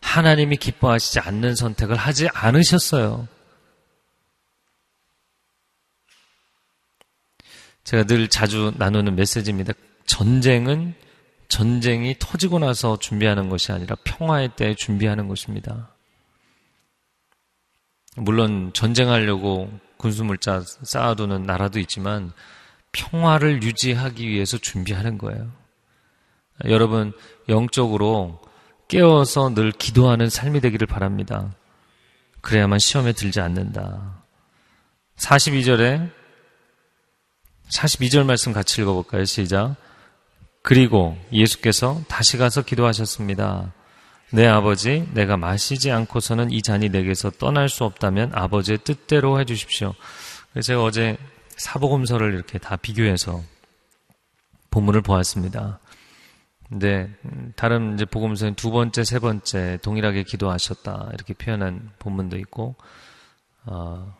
[0.00, 3.26] 하나님이 기뻐하시지 않는 선택을 하지 않으셨어요.
[7.84, 9.72] 제가 늘 자주 나누는 메시지입니다.
[10.06, 10.94] 전쟁은
[11.48, 15.94] 전쟁이 터지고 나서 준비하는 것이 아니라 평화의 때 준비하는 것입니다.
[18.16, 22.32] 물론 전쟁하려고 군수물자 쌓아두는 나라도 있지만
[22.92, 25.50] 평화를 유지하기 위해서 준비하는 거예요.
[26.66, 27.12] 여러분,
[27.48, 28.40] 영적으로
[28.88, 31.52] 깨어서 늘 기도하는 삶이 되기를 바랍니다.
[32.42, 34.22] 그래야만 시험에 들지 않는다.
[35.16, 36.10] 42절에
[37.70, 39.24] 42절 말씀 같이 읽어볼까요?
[39.24, 39.76] 시작.
[40.62, 43.72] 그리고 예수께서 다시 가서 기도하셨습니다.
[44.30, 49.94] 내 아버지, 내가 마시지 않고서는 이 잔이 내게서 떠날 수 없다면 아버지의 뜻대로 해주십시오.
[50.60, 51.16] 제가 어제
[51.56, 53.42] 사복음서를 이렇게 다 비교해서
[54.70, 55.80] 본문을 보았습니다.
[56.68, 57.10] 근데
[57.54, 62.76] 다른 이제 복음서는 두 번째, 세 번째 동일하게 기도하셨다 이렇게 표현한 본문도 있고
[63.66, 64.14] 어,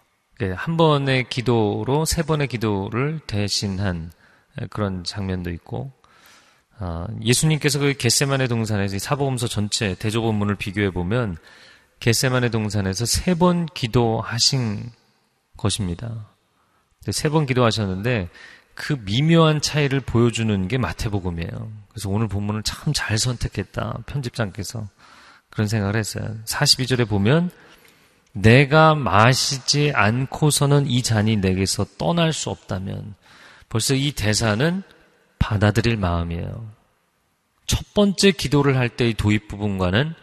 [0.54, 4.12] 한 번의 기도로 세 번의 기도를 대신한
[4.70, 5.92] 그런 장면도 있고
[6.78, 11.36] 어, 예수님께서 그 겟세만의 동산에서 사복음서 전체 대조본문을 비교해 보면
[12.00, 14.90] 겟세만의 동산에서 세 번 기도하신
[15.56, 16.31] 것입니다.
[17.10, 18.28] 세 번 기도하셨는데
[18.74, 21.72] 그 미묘한 차이를 보여주는 게 마태복음이에요.
[21.90, 23.98] 그래서 오늘 본문을 참 잘 선택했다.
[24.06, 24.88] 편집장께서
[25.50, 26.36] 그런 생각을 했어요.
[26.46, 27.50] 42절에 보면
[28.32, 33.14] 내가 마시지 않고서는 이 잔이 내게서 떠날 수 없다면
[33.68, 34.82] 벌써 이 대사는
[35.38, 36.70] 받아들일 마음이에요.
[37.66, 40.14] 첫 번째 기도를 할 때의 도입 부분과는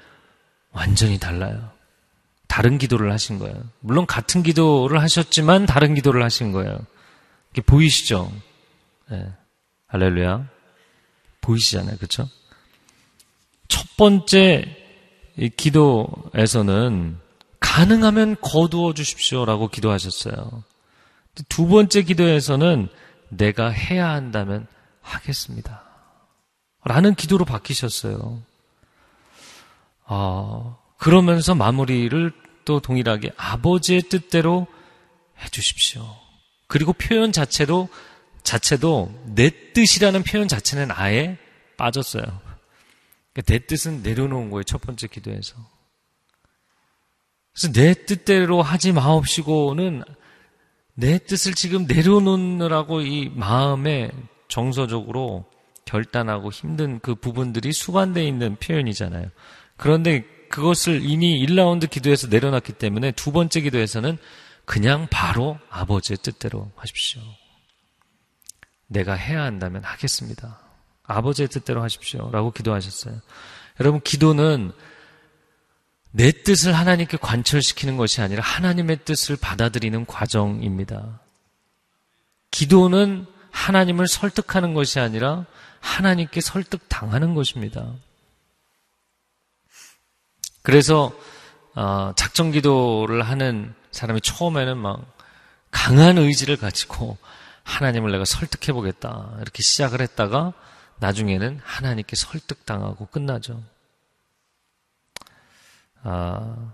[0.71, 1.71] 완전히 달라요.
[2.59, 3.55] 다른 기도를 하신 거예요.
[3.79, 6.77] 물론 같은 기도를 하셨지만 다른 기도를 하신 거예요.
[7.53, 8.29] 이게 보이시죠?
[9.09, 9.31] 네.
[9.87, 10.45] 할렐루야.
[11.39, 11.95] 보이시잖아요.
[11.95, 12.27] 그렇죠?
[13.69, 14.75] 첫 번째
[15.55, 17.17] 기도에서는
[17.61, 20.61] 가능하면 거두어 주십시오라고 기도하셨어요.
[21.47, 22.89] 두 번째 기도에서는
[23.29, 24.67] 내가 해야 한다면
[24.99, 25.81] 하겠습니다.
[26.83, 28.41] 라는 기도로 바뀌셨어요.
[30.07, 34.67] 아, 그러면서 마무리를 또 동일하게 아버지의 뜻대로
[35.39, 36.05] 해 주십시오.
[36.67, 37.89] 그리고 표현 자체도
[38.43, 41.39] 자체도 내 뜻이라는 표현 자체는 아예
[41.77, 42.21] 빠졌어요.
[42.21, 44.61] 그러니까 내 뜻은 내려놓은 거예요.
[44.65, 45.55] 첫 번째 기도에서.
[47.53, 50.03] 그래서 내 뜻대로 하지 마옵시고는
[50.93, 54.11] 내 뜻을 지금 내려놓느라고 이 마음에
[54.47, 55.43] 정서적으로
[55.85, 59.31] 결단하고 힘든 그 부분들이 수반되어 있는 표현이잖아요.
[59.75, 64.17] 그런데 그것을 이미 1라운드 기도에서 내려놨기 때문에 두 번째 기도에서는
[64.65, 67.21] 그냥 바로 아버지의 뜻대로 하십시오.
[68.87, 70.59] 내가 해야 한다면 하겠습니다.
[71.03, 72.29] 아버지의 뜻대로 하십시오.
[72.31, 73.19] 라고 기도하셨어요.
[73.79, 74.71] 여러분, 기도는
[76.11, 81.19] 내 뜻을 하나님께 관철시키는 것이 아니라 하나님의 뜻을 받아들이는 과정입니다.
[82.51, 85.45] 기도는 하나님을 설득하는 것이 아니라
[85.79, 87.93] 하나님께 설득당하는 것입니다.
[90.69, 91.11] 그래서
[91.73, 95.01] 어, 작정 기도를 하는 사람이 처음에는 막
[95.71, 97.17] 강한 의지를 가지고
[97.63, 100.53] 하나님을 내가 설득해 보겠다 이렇게 시작을 했다가
[100.99, 103.63] 나중에는 하나님께 설득당하고 끝나죠.
[106.03, 106.71] 아,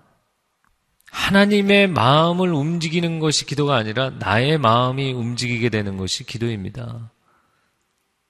[1.12, 7.12] 하나님의 마음을 움직이는 것이 기도가 아니라 나의 마음이 움직이게 되는 것이 기도입니다.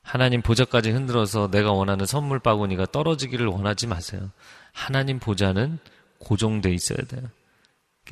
[0.03, 4.29] 하나님 보좌까지 흔들어서 내가 원하는 선물 바구니가 떨어지기를 원하지 마세요.
[4.75, 5.79] 하나님 보좌는
[6.19, 7.23] 고정돼 있어야 돼요.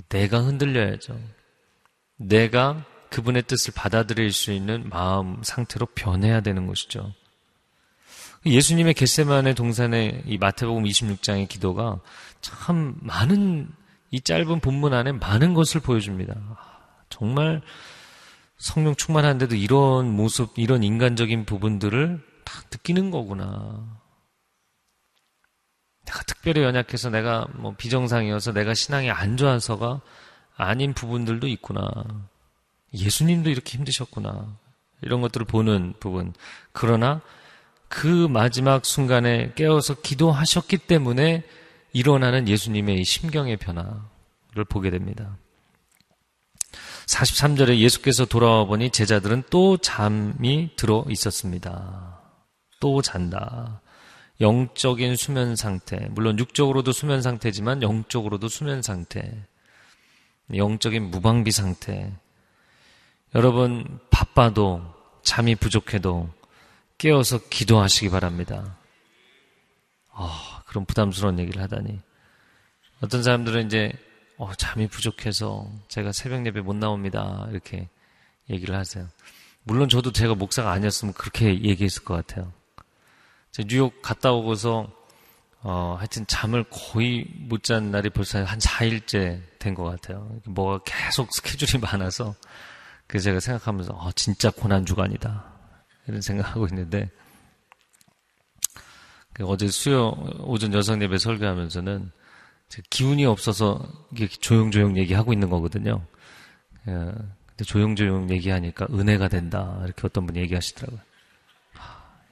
[0.08, 1.20] 내가 흔들려야죠.
[2.16, 7.14] 내가 그분의 뜻을 받아들일 수 있는 마음 상태로 변해야 되는 것이죠.
[8.46, 12.00] 예수님의 겟세만의 동산의 이 마태복음 26장의 기도가
[12.42, 13.70] 참 많은
[14.12, 16.36] 이 짧은 본문 안에 많은 것을 보여줍니다.
[17.10, 17.62] 정말
[18.58, 24.03] 성령 충만한데도 이런 모습, 이런 인간적인 부분들을 다 느끼는 거구나.
[26.06, 30.02] 내가 특별히 연약해서 내가 뭐 비정상이어서 내가 신앙이 안 좋아서가
[30.56, 31.90] 아닌 부분들도 있구나.
[32.94, 34.58] 예수님도 이렇게 힘드셨구나.
[35.02, 36.34] 이런 것들을 보는 부분.
[36.72, 37.22] 그러나
[37.88, 41.44] 그 마지막 순간에 깨어서 기도하셨기 때문에
[41.92, 45.38] 일어나는 예수님의 심경의 변화를 보게 됩니다.
[47.06, 52.20] 43절에 예수께서 돌아와 보니 제자들은 또 잠이 들어 있었습니다.
[52.80, 53.82] 또 잔다.
[54.42, 56.08] 영적인 수면 상태.
[56.12, 59.46] 물론 육적으로도 수면 상태지만 영적으로도 수면 상태.
[60.54, 62.12] 영적인 무방비 상태.
[63.36, 64.84] 여러분, 바빠도
[65.24, 66.30] 잠이 부족해도
[66.98, 68.78] 깨어서 기도하시기 바랍니다.
[70.12, 72.00] 아, 그런 부담스러운 얘기를 하다니.
[73.02, 73.92] 어떤 사람들은 이제
[74.38, 77.48] 어, 잠이 부족해서 제가 새벽 예배 못 나옵니다.
[77.52, 77.88] 이렇게
[78.50, 79.08] 얘기를 하세요.
[79.64, 82.52] 물론 저도 제가 목사가 아니었으면 그렇게 얘기했을 것 같아요.
[83.62, 84.90] 뉴욕 갔다 오고서
[85.62, 90.40] 어, 하여튼 잠을 거의 못 잔 날이 벌써 한 4일째 된 것 같아요.
[90.46, 92.36] 뭐가 계속 스케줄이 많아서
[93.08, 95.46] 그래서 제가 생각하면서 어, 진짜 고난 주간이다
[96.08, 97.10] 이런 생각하고 있는데
[99.34, 100.10] 그 어제 수요
[100.42, 102.12] 오전 여성 예배 설교하면서는
[102.90, 103.88] 기운이 없어서
[104.42, 106.06] 조용조용 얘기하고 있는 거거든요.
[106.88, 109.80] 예, 근데 조용조용 얘기하니까 은혜가 된다.
[109.86, 111.00] 이렇게 어떤 분이 얘기하시더라고요.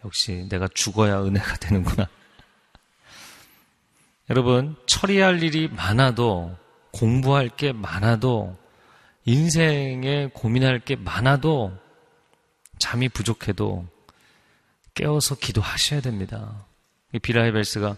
[0.06, 2.08] 역시 내가 죽어야 은혜가 되는구나.
[4.30, 6.56] 여러분, 처리할 일이 많아도,
[6.92, 8.58] 공부할 게 많아도,
[9.26, 11.78] 인생에 고민할 게 많아도,
[12.80, 13.88] 잠이 부족해도
[14.94, 16.66] 깨어서 기도하셔야 됩니다.
[17.22, 17.96] 비라이벨스가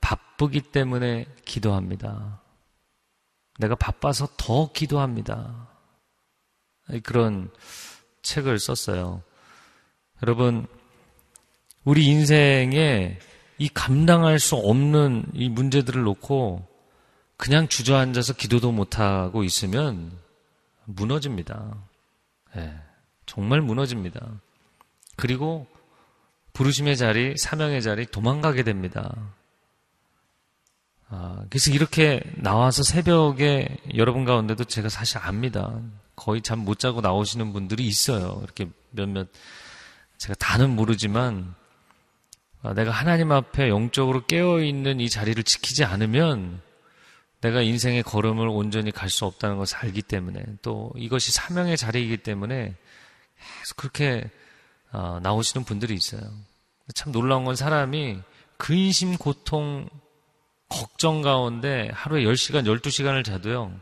[0.00, 2.40] 바쁘기 때문에 기도합니다.
[3.58, 5.68] 내가 바빠서 더 기도합니다.
[7.02, 7.50] 그런
[8.22, 9.22] 책을 썼어요.
[10.22, 10.66] 여러분,
[11.88, 13.18] 우리 인생에
[13.56, 16.62] 이 감당할 수 없는 이 문제들을 놓고
[17.38, 20.12] 그냥 주저앉아서 기도도 못하고 있으면
[20.84, 21.76] 무너집니다.
[22.54, 22.78] 네,
[23.24, 24.20] 정말 무너집니다.
[25.16, 25.66] 그리고
[26.52, 29.14] 부르심의 자리, 사명의 자리 도망가게 됩니다.
[31.08, 35.80] 아, 그래서 이렇게 나와서 새벽에 여러분 가운데도 제가 사실 압니다.
[36.16, 38.40] 거의 잠 못 자고 나오시는 분들이 있어요.
[38.44, 39.26] 이렇게 몇몇
[40.18, 41.57] 제가 다는 모르지만 아,
[42.74, 46.60] 내가 하나님 앞에 영적으로 깨어 있는 이 자리를 지키지 않으면
[47.40, 52.74] 내가 인생의 걸음을 온전히 갈 수 없다는 것을 알기 때문에 또 이것이 사명의 자리이기 때문에
[53.60, 54.28] 계속 그렇게
[54.90, 56.20] 아, 나오시는 분들이 있어요.
[56.94, 58.20] 참 놀라운 건 사람이
[58.56, 59.88] 근심, 고통,
[60.68, 63.72] 걱정 가운데 하루에 10시간, 12시간을 자도요,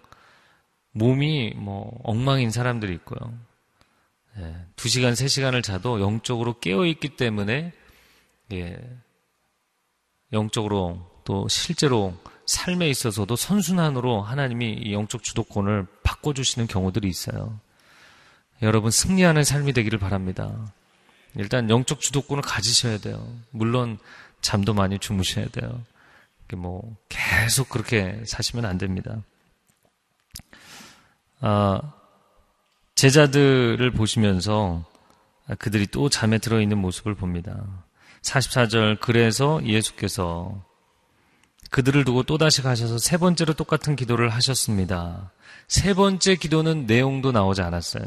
[0.93, 3.33] 몸이 뭐 엉망인 사람들이 있고요.
[4.39, 7.73] 예, 2시간, 3시간을 자도 영적으로 깨어있기 때문에,
[8.53, 8.79] 예,
[10.33, 12.15] 영적으로 또 실제로
[12.47, 17.59] 삶에 있어서도 선순환으로 하나님이 이 영적 주도권을 바꿔주시는 경우들이 있어요.
[18.63, 20.73] 여러분 승리하는 삶이 되기를 바랍니다.
[21.35, 23.27] 일단 영적 주도권을 가지셔야 돼요.
[23.51, 23.99] 물론
[24.41, 25.83] 잠도 많이 주무셔야 돼요.
[26.57, 29.23] 뭐 계속 그렇게 사시면 안 됩니다.
[31.41, 31.81] 아,
[32.95, 34.85] 제자들을 보시면서
[35.59, 37.85] 그들이 또 잠에 들어 있는 모습을 봅니다.
[38.27, 40.65] 44절 그래서 예수께서
[41.71, 45.33] 그들을 두고 또다시 가셔서 세 번째로 똑같은 기도를 하셨습니다.
[45.69, 48.05] 세 번째 기도는 내용도 나오지 않았어요.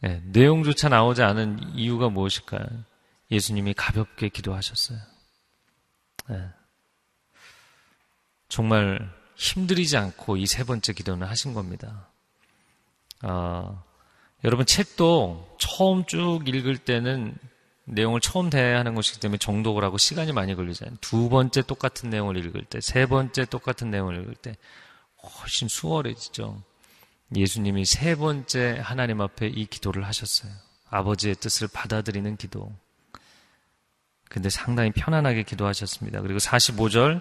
[0.00, 2.64] 네, 내용조차 나오지 않은 이유가 무엇일까요?
[3.30, 4.98] 예수님이 가볍게 기도하셨어요.
[6.28, 6.48] 네.
[8.48, 12.08] 정말 힘들이지 않고 이 세 번째 기도는 하신 겁니다.
[13.22, 13.84] 어,
[14.44, 17.36] 여러분 책도 처음 쭉 읽을 때는
[17.88, 20.96] 내용을 처음 대하는 것이기 때문에 정독을 하고 시간이 많이 걸리잖아요.
[21.00, 24.56] 두 번째 똑같은 내용을 읽을 때, 세 번째 똑같은 내용을 읽을 때
[25.22, 26.62] 훨씬 수월해지죠.
[27.36, 30.52] 예수님이 세 번째 하나님 앞에 이 기도를 하셨어요.
[30.90, 32.72] 아버지의 뜻을 받아들이는 기도.
[34.28, 36.20] 근데 상당히 편안하게 기도하셨습니다.
[36.20, 37.20] 그리고 45절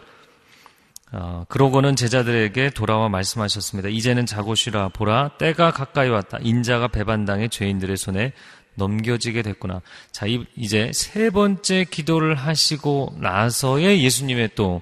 [1.13, 3.87] 어, 그러고는 제자들에게 돌아와 말씀하셨습니다.
[3.87, 6.37] 이제는 자고 쉬라 보라 때가 가까이 왔다.
[6.41, 8.33] 인자가 배반당해 죄인들의 손에
[8.77, 9.81] 넘겨지게 됐구나.
[10.11, 10.25] 자,
[10.55, 14.81] 이제 세 번째 기도를 하시고 나서의 예수님의 또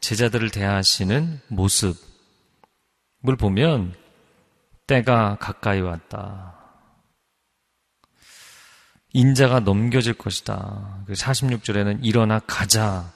[0.00, 1.96] 제자들을 대하시는 모습을
[3.38, 3.94] 보면
[4.86, 6.54] 때가 가까이 왔다.
[9.12, 11.04] 인자가 넘겨질 것이다.
[11.08, 13.12] 46절에는 일어나 가자.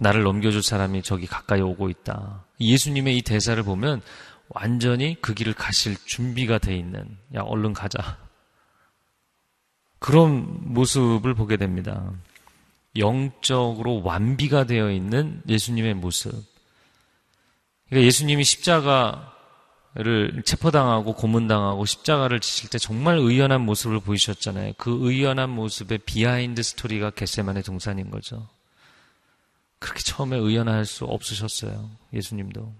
[0.00, 2.44] 나를 넘겨줄 사람이 저기 가까이 오고 있다.
[2.58, 4.02] 예수님의 이 대사를 보면
[4.48, 8.18] 완전히 그 길을 가실 준비가 돼 있는, 야, 얼른 가자.
[10.02, 12.12] 그런 모습을 보게 됩니다.
[12.96, 16.32] 영적으로 완비가 되어 있는 예수님의 모습.
[17.86, 24.72] 그러니까 예수님이 십자가를 체포당하고 고문당하고 십자가를 지실 때 정말 의연한 모습을 보이셨잖아요.
[24.76, 28.48] 그 의연한 모습의 behind story가 겟세마네 동산인 거죠.
[29.78, 31.88] 그렇게 처음에 의연할 수 없으셨어요.
[32.12, 32.74] 예수님도.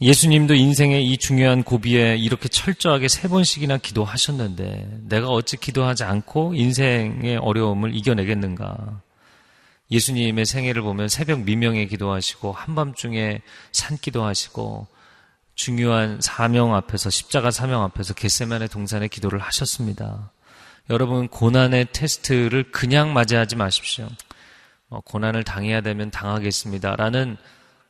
[0.00, 7.36] 예수님도 인생의 이 중요한 고비에 이렇게 철저하게 세 번씩이나 기도하셨는데 내가 어찌 기도하지 않고 인생의
[7.36, 9.00] 어려움을 이겨내겠는가?
[9.90, 13.40] 예수님의 생애를 보면 새벽 미명에 기도하시고 한밤중에
[13.70, 14.88] 산 기도 하시고
[15.54, 20.32] 중요한 사명 앞에서 십자가 사명 앞에서 겟세만의 동산에 기도를 하셨습니다.
[20.90, 24.08] 여러분 고난의 테스트를 그냥 맞이하지 마십시오.
[24.88, 27.36] 어, 고난을 당해야 되면 당하겠습니다라는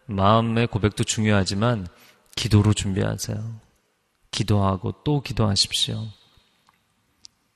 [0.06, 1.86] 마음의 고백도 중요하지만
[2.36, 3.60] 기도로 준비하세요.
[4.30, 6.06] 기도하고 또 기도하십시오.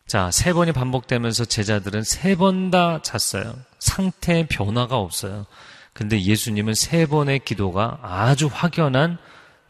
[0.07, 3.55] 자, 세 번이 반복되면서 제자들은 세 번 다 잤어요.
[3.79, 5.47] 상태의 변화가 없어요.
[5.93, 9.19] 근데 예수님은 세 번의 기도가 아주 확연한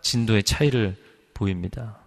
[0.02, 0.96] 진도의 차이를
[1.34, 1.98] 보입니다.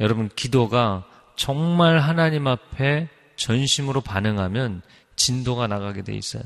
[0.00, 1.04] 여러분, 기도가
[1.36, 4.82] 정말 하나님 앞에 전심으로 반응하면
[5.16, 6.42] 진도가 나가게 돼 있어요.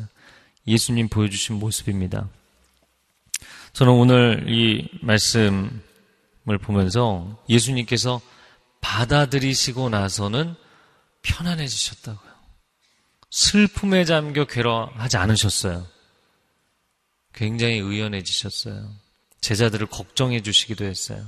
[0.67, 2.29] 예수님 보여주신 모습입니다.
[3.77, 5.69] 저는 오늘 이 말씀을
[6.63, 8.23] 보면서 예수님께서
[8.81, 10.55] 받아들이시고 나서는
[11.21, 12.33] 편안해지셨다고요.
[13.31, 15.87] 슬픔에 잠겨 괴로워하지 않으셨어요.
[17.35, 18.89] 굉장히 의연해지셨어요.
[19.43, 21.23] 제자들을 걱정해 주시기도 했어요.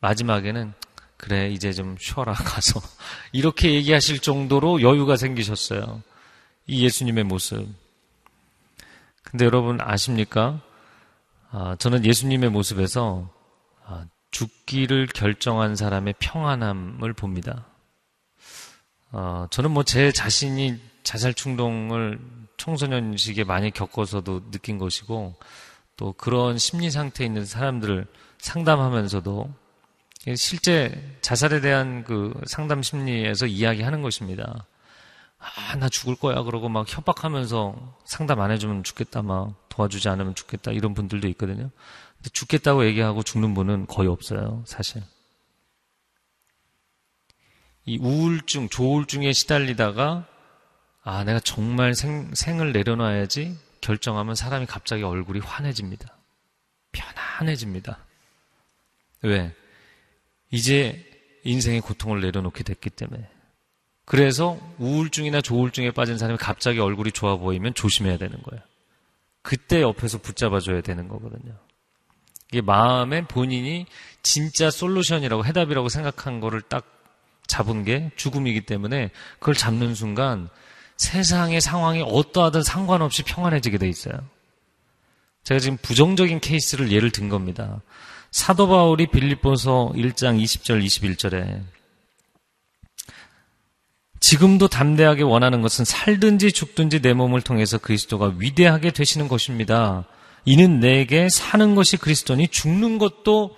[0.00, 0.72] 마지막에는
[1.16, 2.82] 그래 이제 좀 쉬어라 가서
[3.30, 6.02] 이렇게 얘기하실 정도로 여유가 생기셨어요.
[6.66, 7.64] 이 예수님의 모습.
[9.22, 10.65] 근데 여러분 아십니까?
[11.50, 13.30] 아, 저는 예수님의 모습에서
[13.84, 17.66] 아, 죽기를 결정한 사람의 평안함을 봅니다.
[19.12, 22.18] 아, 저는 뭐 제 자신이 자살 충동을
[22.56, 25.34] 청소년 시기에 많이 겪어서도 느낀 것이고
[25.96, 28.06] 또 그런 심리 상태에 있는 사람들을
[28.38, 29.54] 상담하면서도
[30.34, 34.66] 실제 자살에 대한 그 상담 심리에서 이야기하는 것입니다.
[35.38, 36.42] 아, 나 죽을 거야.
[36.42, 39.22] 그러고 막 협박하면서 상담 안 해주면 죽겠다.
[39.22, 40.72] 막 도와주지 않으면 죽겠다.
[40.72, 41.70] 이런 분들도 있거든요.
[42.16, 44.64] 근데 죽겠다고 얘기하고 죽는 분은 거의 없어요.
[44.66, 45.02] 사실.
[47.84, 50.26] 이 우울증, 조울증에 시달리다가
[51.02, 56.16] 아, 내가 정말 생, 생을 내려놔야지 결정하면 사람이 갑자기 얼굴이 환해집니다.
[56.90, 57.98] 편안해집니다.
[59.22, 59.54] 왜?
[60.50, 61.04] 이제
[61.44, 63.28] 인생의 고통을 내려놓게 됐기 때문에.
[64.04, 68.62] 그래서 우울증이나 조울증에 빠진 사람이 갑자기 얼굴이 좋아 보이면 조심해야 되는 거예요.
[69.46, 71.54] 그때 옆에서 붙잡아줘야 되는 거거든요.
[72.50, 73.86] 이게 마음에 본인이
[74.24, 76.84] 진짜 솔루션이라고 해답이라고 생각한 거를 딱
[77.46, 80.48] 잡은 게 죽음이기 때문에 그걸 잡는 순간
[80.96, 84.14] 세상의 상황이 어떠하든 상관없이 평안해지게 돼 있어요.
[85.44, 87.82] 제가 지금 부정적인 케이스를 예를 든 겁니다.
[88.32, 91.62] 사도 바울이 빌립보서 1장 20절 21절에
[94.28, 100.04] 지금도 담대하게 원하는 것은 살든지 죽든지 내 몸을 통해서 그리스도가 위대하게 되시는 것입니다.
[100.44, 103.56] 이는 내게 사는 것이 그리스도니 죽는 것도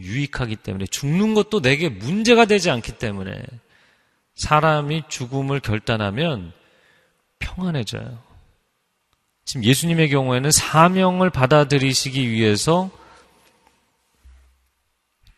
[0.00, 3.44] 유익하기 때문에 죽는 것도 내게 문제가 되지 않기 때문에
[4.34, 6.52] 사람이 죽음을 결단하면
[7.38, 8.18] 평안해져요.
[9.44, 12.90] 지금 예수님의 경우에는 사명을 받아들이시기 위해서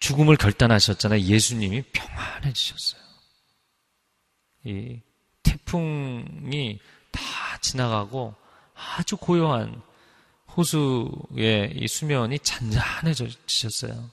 [0.00, 1.20] 죽음을 결단하셨잖아요.
[1.20, 3.03] 예수님이 평안해지셨어요.
[4.64, 5.00] 이
[5.42, 7.20] 태풍이 다
[7.60, 8.34] 지나가고
[8.74, 9.80] 아주 고요한
[10.56, 14.10] 호수의 이 수면이 잔잔해지셨어요.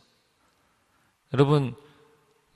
[1.33, 1.75] 여러분,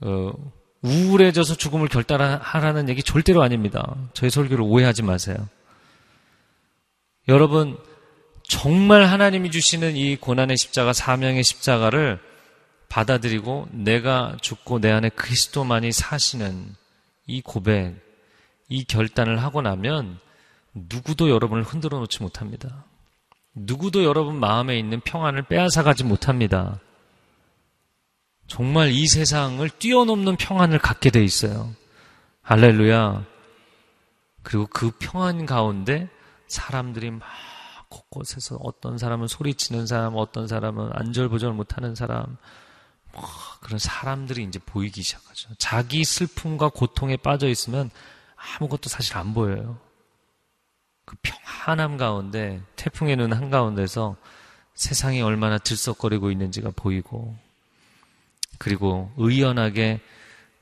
[0.01, 0.33] 어,
[0.81, 3.95] 우울해져서 죽음을 결단하라는 얘기 절대로 아닙니다.
[4.13, 5.37] 저희 설교를 오해하지 마세요.
[7.27, 7.77] 여러분,
[8.43, 12.19] 정말 하나님이 주시는 이 고난의 십자가, 사명의 십자가를
[12.89, 16.75] 받아들이고 내가 죽고 내 안에 그리스도만이 사시는
[17.27, 17.95] 이 고백,
[18.69, 20.19] 이 결단을 하고 나면
[20.73, 22.85] 누구도 여러분을 흔들어 놓지 못합니다.
[23.53, 26.79] 누구도 여러분 마음에 있는 평안을 빼앗아 가지 못합니다.
[28.47, 31.73] 정말 이 세상을 뛰어넘는 평안을 갖게 돼 있어요.
[32.41, 33.25] 할렐루야.
[34.43, 36.09] 그리고 그 평안 가운데
[36.47, 37.23] 사람들이 막
[37.89, 42.37] 곳곳에서 어떤 사람은 소리치는 사람, 어떤 사람은 안절부절 못하는 사람,
[43.15, 43.23] 뭐
[43.61, 45.55] 그런 사람들이 이제 보이기 시작하죠.
[45.57, 47.89] 자기 슬픔과 고통에 빠져 있으면
[48.35, 49.79] 아무것도 사실 안 보여요.
[51.05, 54.15] 그 평안함 가운데 태풍의 눈 한가운데서
[54.73, 57.35] 세상이 얼마나 들썩거리고 있는지가 보이고
[58.57, 60.01] 그리고 의연하게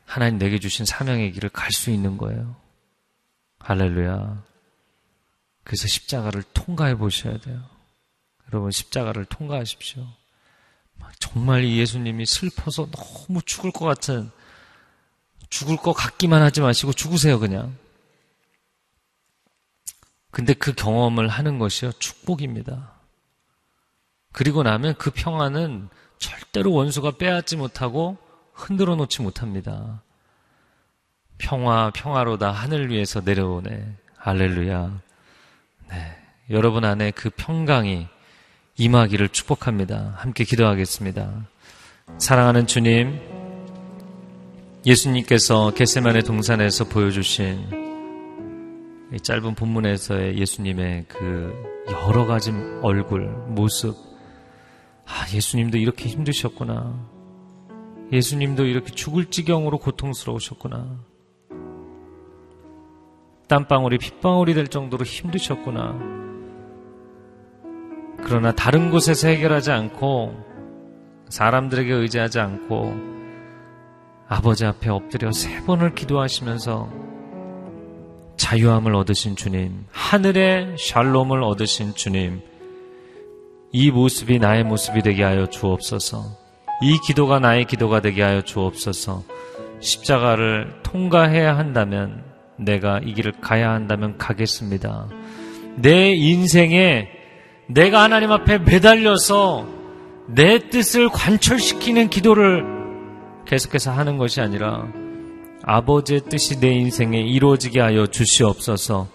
[0.05, 2.55] 하나님 내게 주신 사명의 길을 갈 수 있는 거예요.
[3.59, 4.43] 할렐루야.
[5.63, 7.63] 그래서 십자가를 통과해 보셔야 돼요.
[8.49, 10.05] 여러분 십자가를 통과하십시오.
[11.19, 14.31] 정말 이 예수님이 슬퍼서 너무 죽을 것 같은
[15.49, 17.75] 죽을 것 같기만 하지 마시고 죽으세요 그냥.
[20.31, 22.93] 근데 그 경험을 하는 것이요 축복입니다.
[24.31, 28.17] 그리고 나면 그 평안은 절대로 원수가 빼앗지 못하고
[28.53, 30.01] 흔들어 놓지 못합니다.
[31.37, 33.95] 평화, 평화로다 하늘 위에서 내려오네.
[34.17, 35.01] 할렐루야.
[35.89, 36.17] 네.
[36.49, 38.07] 여러분 안에 그 평강이
[38.77, 40.15] 임하기를 축복합니다.
[40.17, 41.47] 함께 기도하겠습니다.
[42.17, 43.19] 사랑하는 주님,
[44.85, 47.83] 예수님께서 겟세만의 동산에서 보여주신
[49.13, 51.53] 이 짧은 본문에서의 예수님의 그
[51.91, 52.51] 여러 가지
[52.81, 53.95] 얼굴, 모습,
[55.05, 57.13] 아, 예수님도 이렇게 힘드셨구나.
[58.11, 60.99] 예수님도 이렇게 죽을 지경으로 고통스러우셨구나.
[63.47, 66.32] 땀방울이 핏방울이 될 정도로 힘드셨구나.
[68.25, 70.33] 그러나 다른 곳에서 해결하지 않고
[71.29, 72.93] 사람들에게 의지하지 않고
[74.27, 76.89] 아버지 앞에 엎드려 세 번을 기도하시면서
[78.37, 82.41] 자유함을 얻으신 주님, 하늘의 샬롬을 얻으신 주님,
[83.71, 86.23] 이 모습이 나의 모습이 되게 하여 주옵소서.
[86.81, 89.23] 이 기도가 나의 기도가 되게 하여 주옵소서.
[89.79, 92.23] 십자가를 통과해야 한다면
[92.57, 95.07] 내가 이 길을 가야 한다면 가겠습니다.
[95.75, 97.22] 내 인생에
[97.67, 99.67] 내가 하나님 앞에 매달려서
[100.27, 102.63] 내 뜻을 관철시키는 기도를
[103.45, 104.87] 계속해서 하는 것이 아니라
[105.63, 109.07] 아버지의 뜻이 내 인생에 이루어지게 하여 주시옵소서.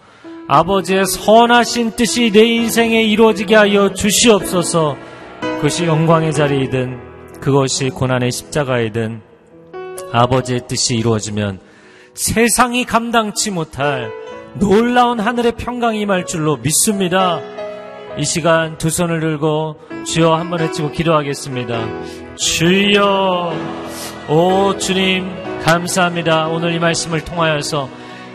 [0.48, 4.96] 아버지의 선하신 뜻이 내 인생에 이루어지게 하여 주시옵소서.
[5.40, 9.20] 그것이 영광의 자리이든 그것이 고난의 십자가이든
[10.12, 11.60] 아버지의 뜻이 이루어지면
[12.14, 14.10] 세상이 감당치 못할
[14.54, 17.40] 놀라운 하늘의 평강이 임할 줄로 믿습니다.
[18.16, 21.78] 이 시간 두 손을 들고 주여 한번 외치고 기도하겠습니다.
[22.36, 23.52] 주여,
[24.28, 25.28] 오 주님,
[25.62, 26.48] 감사합니다.
[26.48, 27.88] 오늘 이 말씀을 통하여서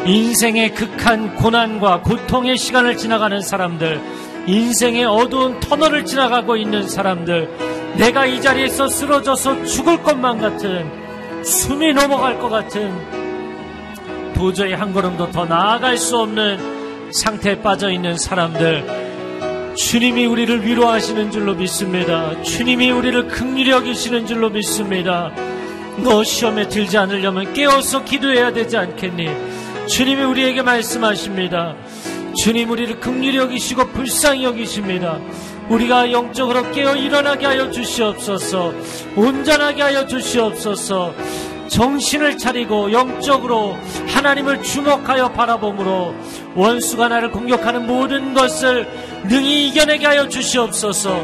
[0.05, 4.01] 인생의 극한 고난과 고통의 시간을 지나가는 사람들,
[4.47, 7.49] 인생의 어두운 터널을 지나가고 있는 사람들,
[7.97, 12.91] 내가 이 자리에서 쓰러져서 죽을 것만 같은 숨이 넘어갈 것 같은
[14.33, 19.02] 도저히 한 걸음도 더 나아갈 수 없는 상태에 빠져 있는 사람들,
[19.75, 22.41] 주님이 우리를 위로하시는 줄로 믿습니다.
[22.43, 25.31] 주님이 우리를 극률히 여기시는 줄로 믿습니다.
[25.97, 29.29] 너 시험에 들지 않으려면 깨어서 기도해야 되지 않겠니?
[29.87, 31.75] 주님이 우리에게 말씀하십니다.
[32.35, 35.19] 주님 우리를 극률히 여기시고 불쌍히 여기십니다.
[35.69, 38.73] 우리가 영적으로 깨어 일어나게 하여 주시옵소서.
[39.15, 41.13] 온전하게 하여 주시옵소서.
[41.73, 43.75] 정신을 차리고 영적으로
[44.07, 46.13] 하나님을 주목하여 바라봄으로
[46.55, 48.87] 원수가 나를 공격하는 모든 것을
[49.27, 51.19] 능히 이겨내게 하여 주시옵소서.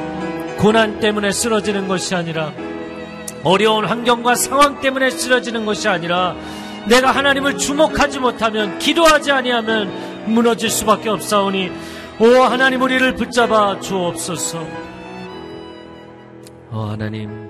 [0.58, 2.52] 고난 때문에 쓰러지는 것이 아니라
[3.44, 6.36] 어려운 환경과 상황 때문에 쓰러지는 것이 아니라
[6.88, 11.72] 내가 하나님을 주목하지 못하면 기도하지 아니하면 무너질 수밖에 없사오니
[12.20, 14.66] 오 하나님 우리를 붙잡아 주옵소서.
[16.72, 17.49] 어 하나님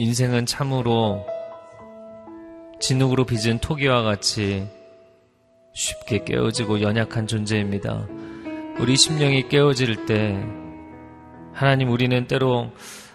[0.00, 1.26] 인생은 참으로
[2.80, 4.66] 진흙으로 빚은 토기와 같이
[5.74, 8.06] 쉽게 깨어지고 연약한 존재입니다.
[8.78, 10.42] 우리 심령이 깨어질 때
[11.52, 12.72] 하나님 우리는 때로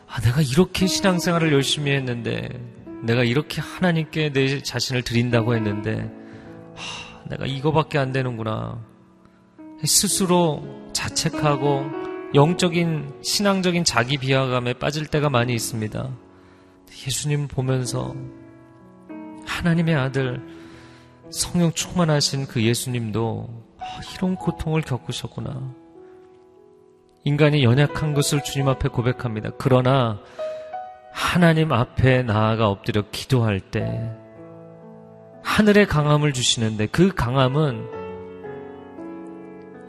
[0.08, 2.50] 아, 내가 이렇게 신앙생활을 열심히 했는데
[3.02, 6.08] 내가 이렇게 하나님께 내 자신을 드린다고 했는데
[6.76, 8.80] 하, 내가 이거밖에 안 되는구나
[9.84, 10.64] 스스로
[10.94, 11.84] 자책하고
[12.36, 16.25] 영적인 신앙적인 자기 비하감에 빠질 때가 많이 있습니다.
[16.92, 18.16] 예수님 보면서
[19.46, 20.42] 하나님의 아들
[21.30, 23.84] 성령 충만하신 그 예수님도 아,
[24.16, 25.74] 이런 고통을 겪으셨구나.
[27.24, 29.52] 인간이 연약한 것을 주님 앞에 고백합니다.
[29.58, 30.20] 그러나
[31.12, 34.12] 하나님 앞에 나아가 엎드려 기도할 때
[35.44, 37.90] 하늘의 강함을 주시는데 그 강함은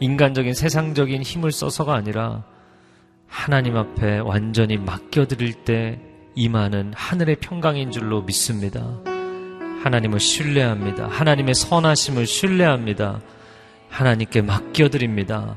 [0.00, 2.44] 인간적인 세상적인 힘을 써서가 아니라
[3.26, 6.00] 하나님 앞에 완전히 맡겨드릴 때
[6.36, 8.86] 임하는 하늘의 평강인 줄로 믿습니다.
[9.82, 11.08] 하나님을 신뢰합니다.
[11.08, 13.20] 하나님의 선하심을 신뢰합니다.
[13.88, 15.56] 하나님께 맡겨드립니다.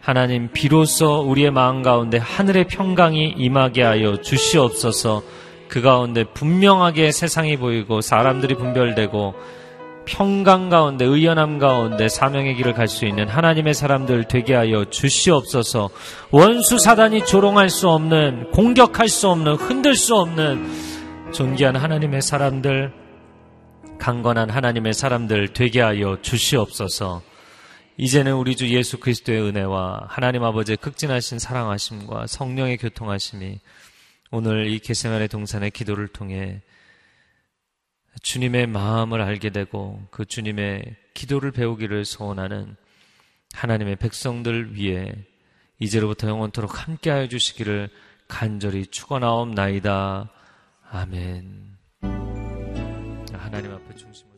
[0.00, 5.22] 하나님 비로소 우리의 마음 가운데 하늘의 평강이 임하게 하여 주시옵소서
[5.68, 9.34] 그 가운데 분명하게 세상이 보이고 사람들이 분별되고
[10.06, 15.90] 평강 가운데 의연함 가운데 사명의 길을 갈 수 있는 하나님의 사람들 되게 하여 주시옵소서.
[16.30, 22.92] 원수 사단이 조롱할 수 없는 공격할 수 없는 흔들 수 없는 존귀한 하나님의 사람들
[23.98, 27.22] 강건한 하나님의 사람들 되게 하여 주시옵소서.
[27.98, 33.58] 이제는 우리 주 예수 그리스도의 은혜와 하나님 아버지의 극진하신 사랑하심과 성령의 교통하심이
[34.30, 36.60] 오늘 이 게세만의 동산의 기도를 통해
[38.26, 42.74] 주님의 마음을 알게 되고 그 주님의 기도를 배우기를 소원하는
[43.54, 45.14] 하나님의 백성들 위해
[45.78, 47.88] 이제로부터 영원토록 함께하여 주시기를
[48.26, 50.28] 간절히 축원하옵나이다.
[50.90, 51.76] 아멘.
[53.32, 54.32] 하나님 앞에 중심을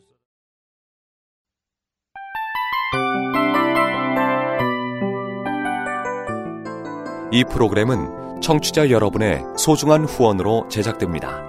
[7.31, 11.48] 이 프로그램은 청취자 여러분의 소중한 후원으로 제작됩니다.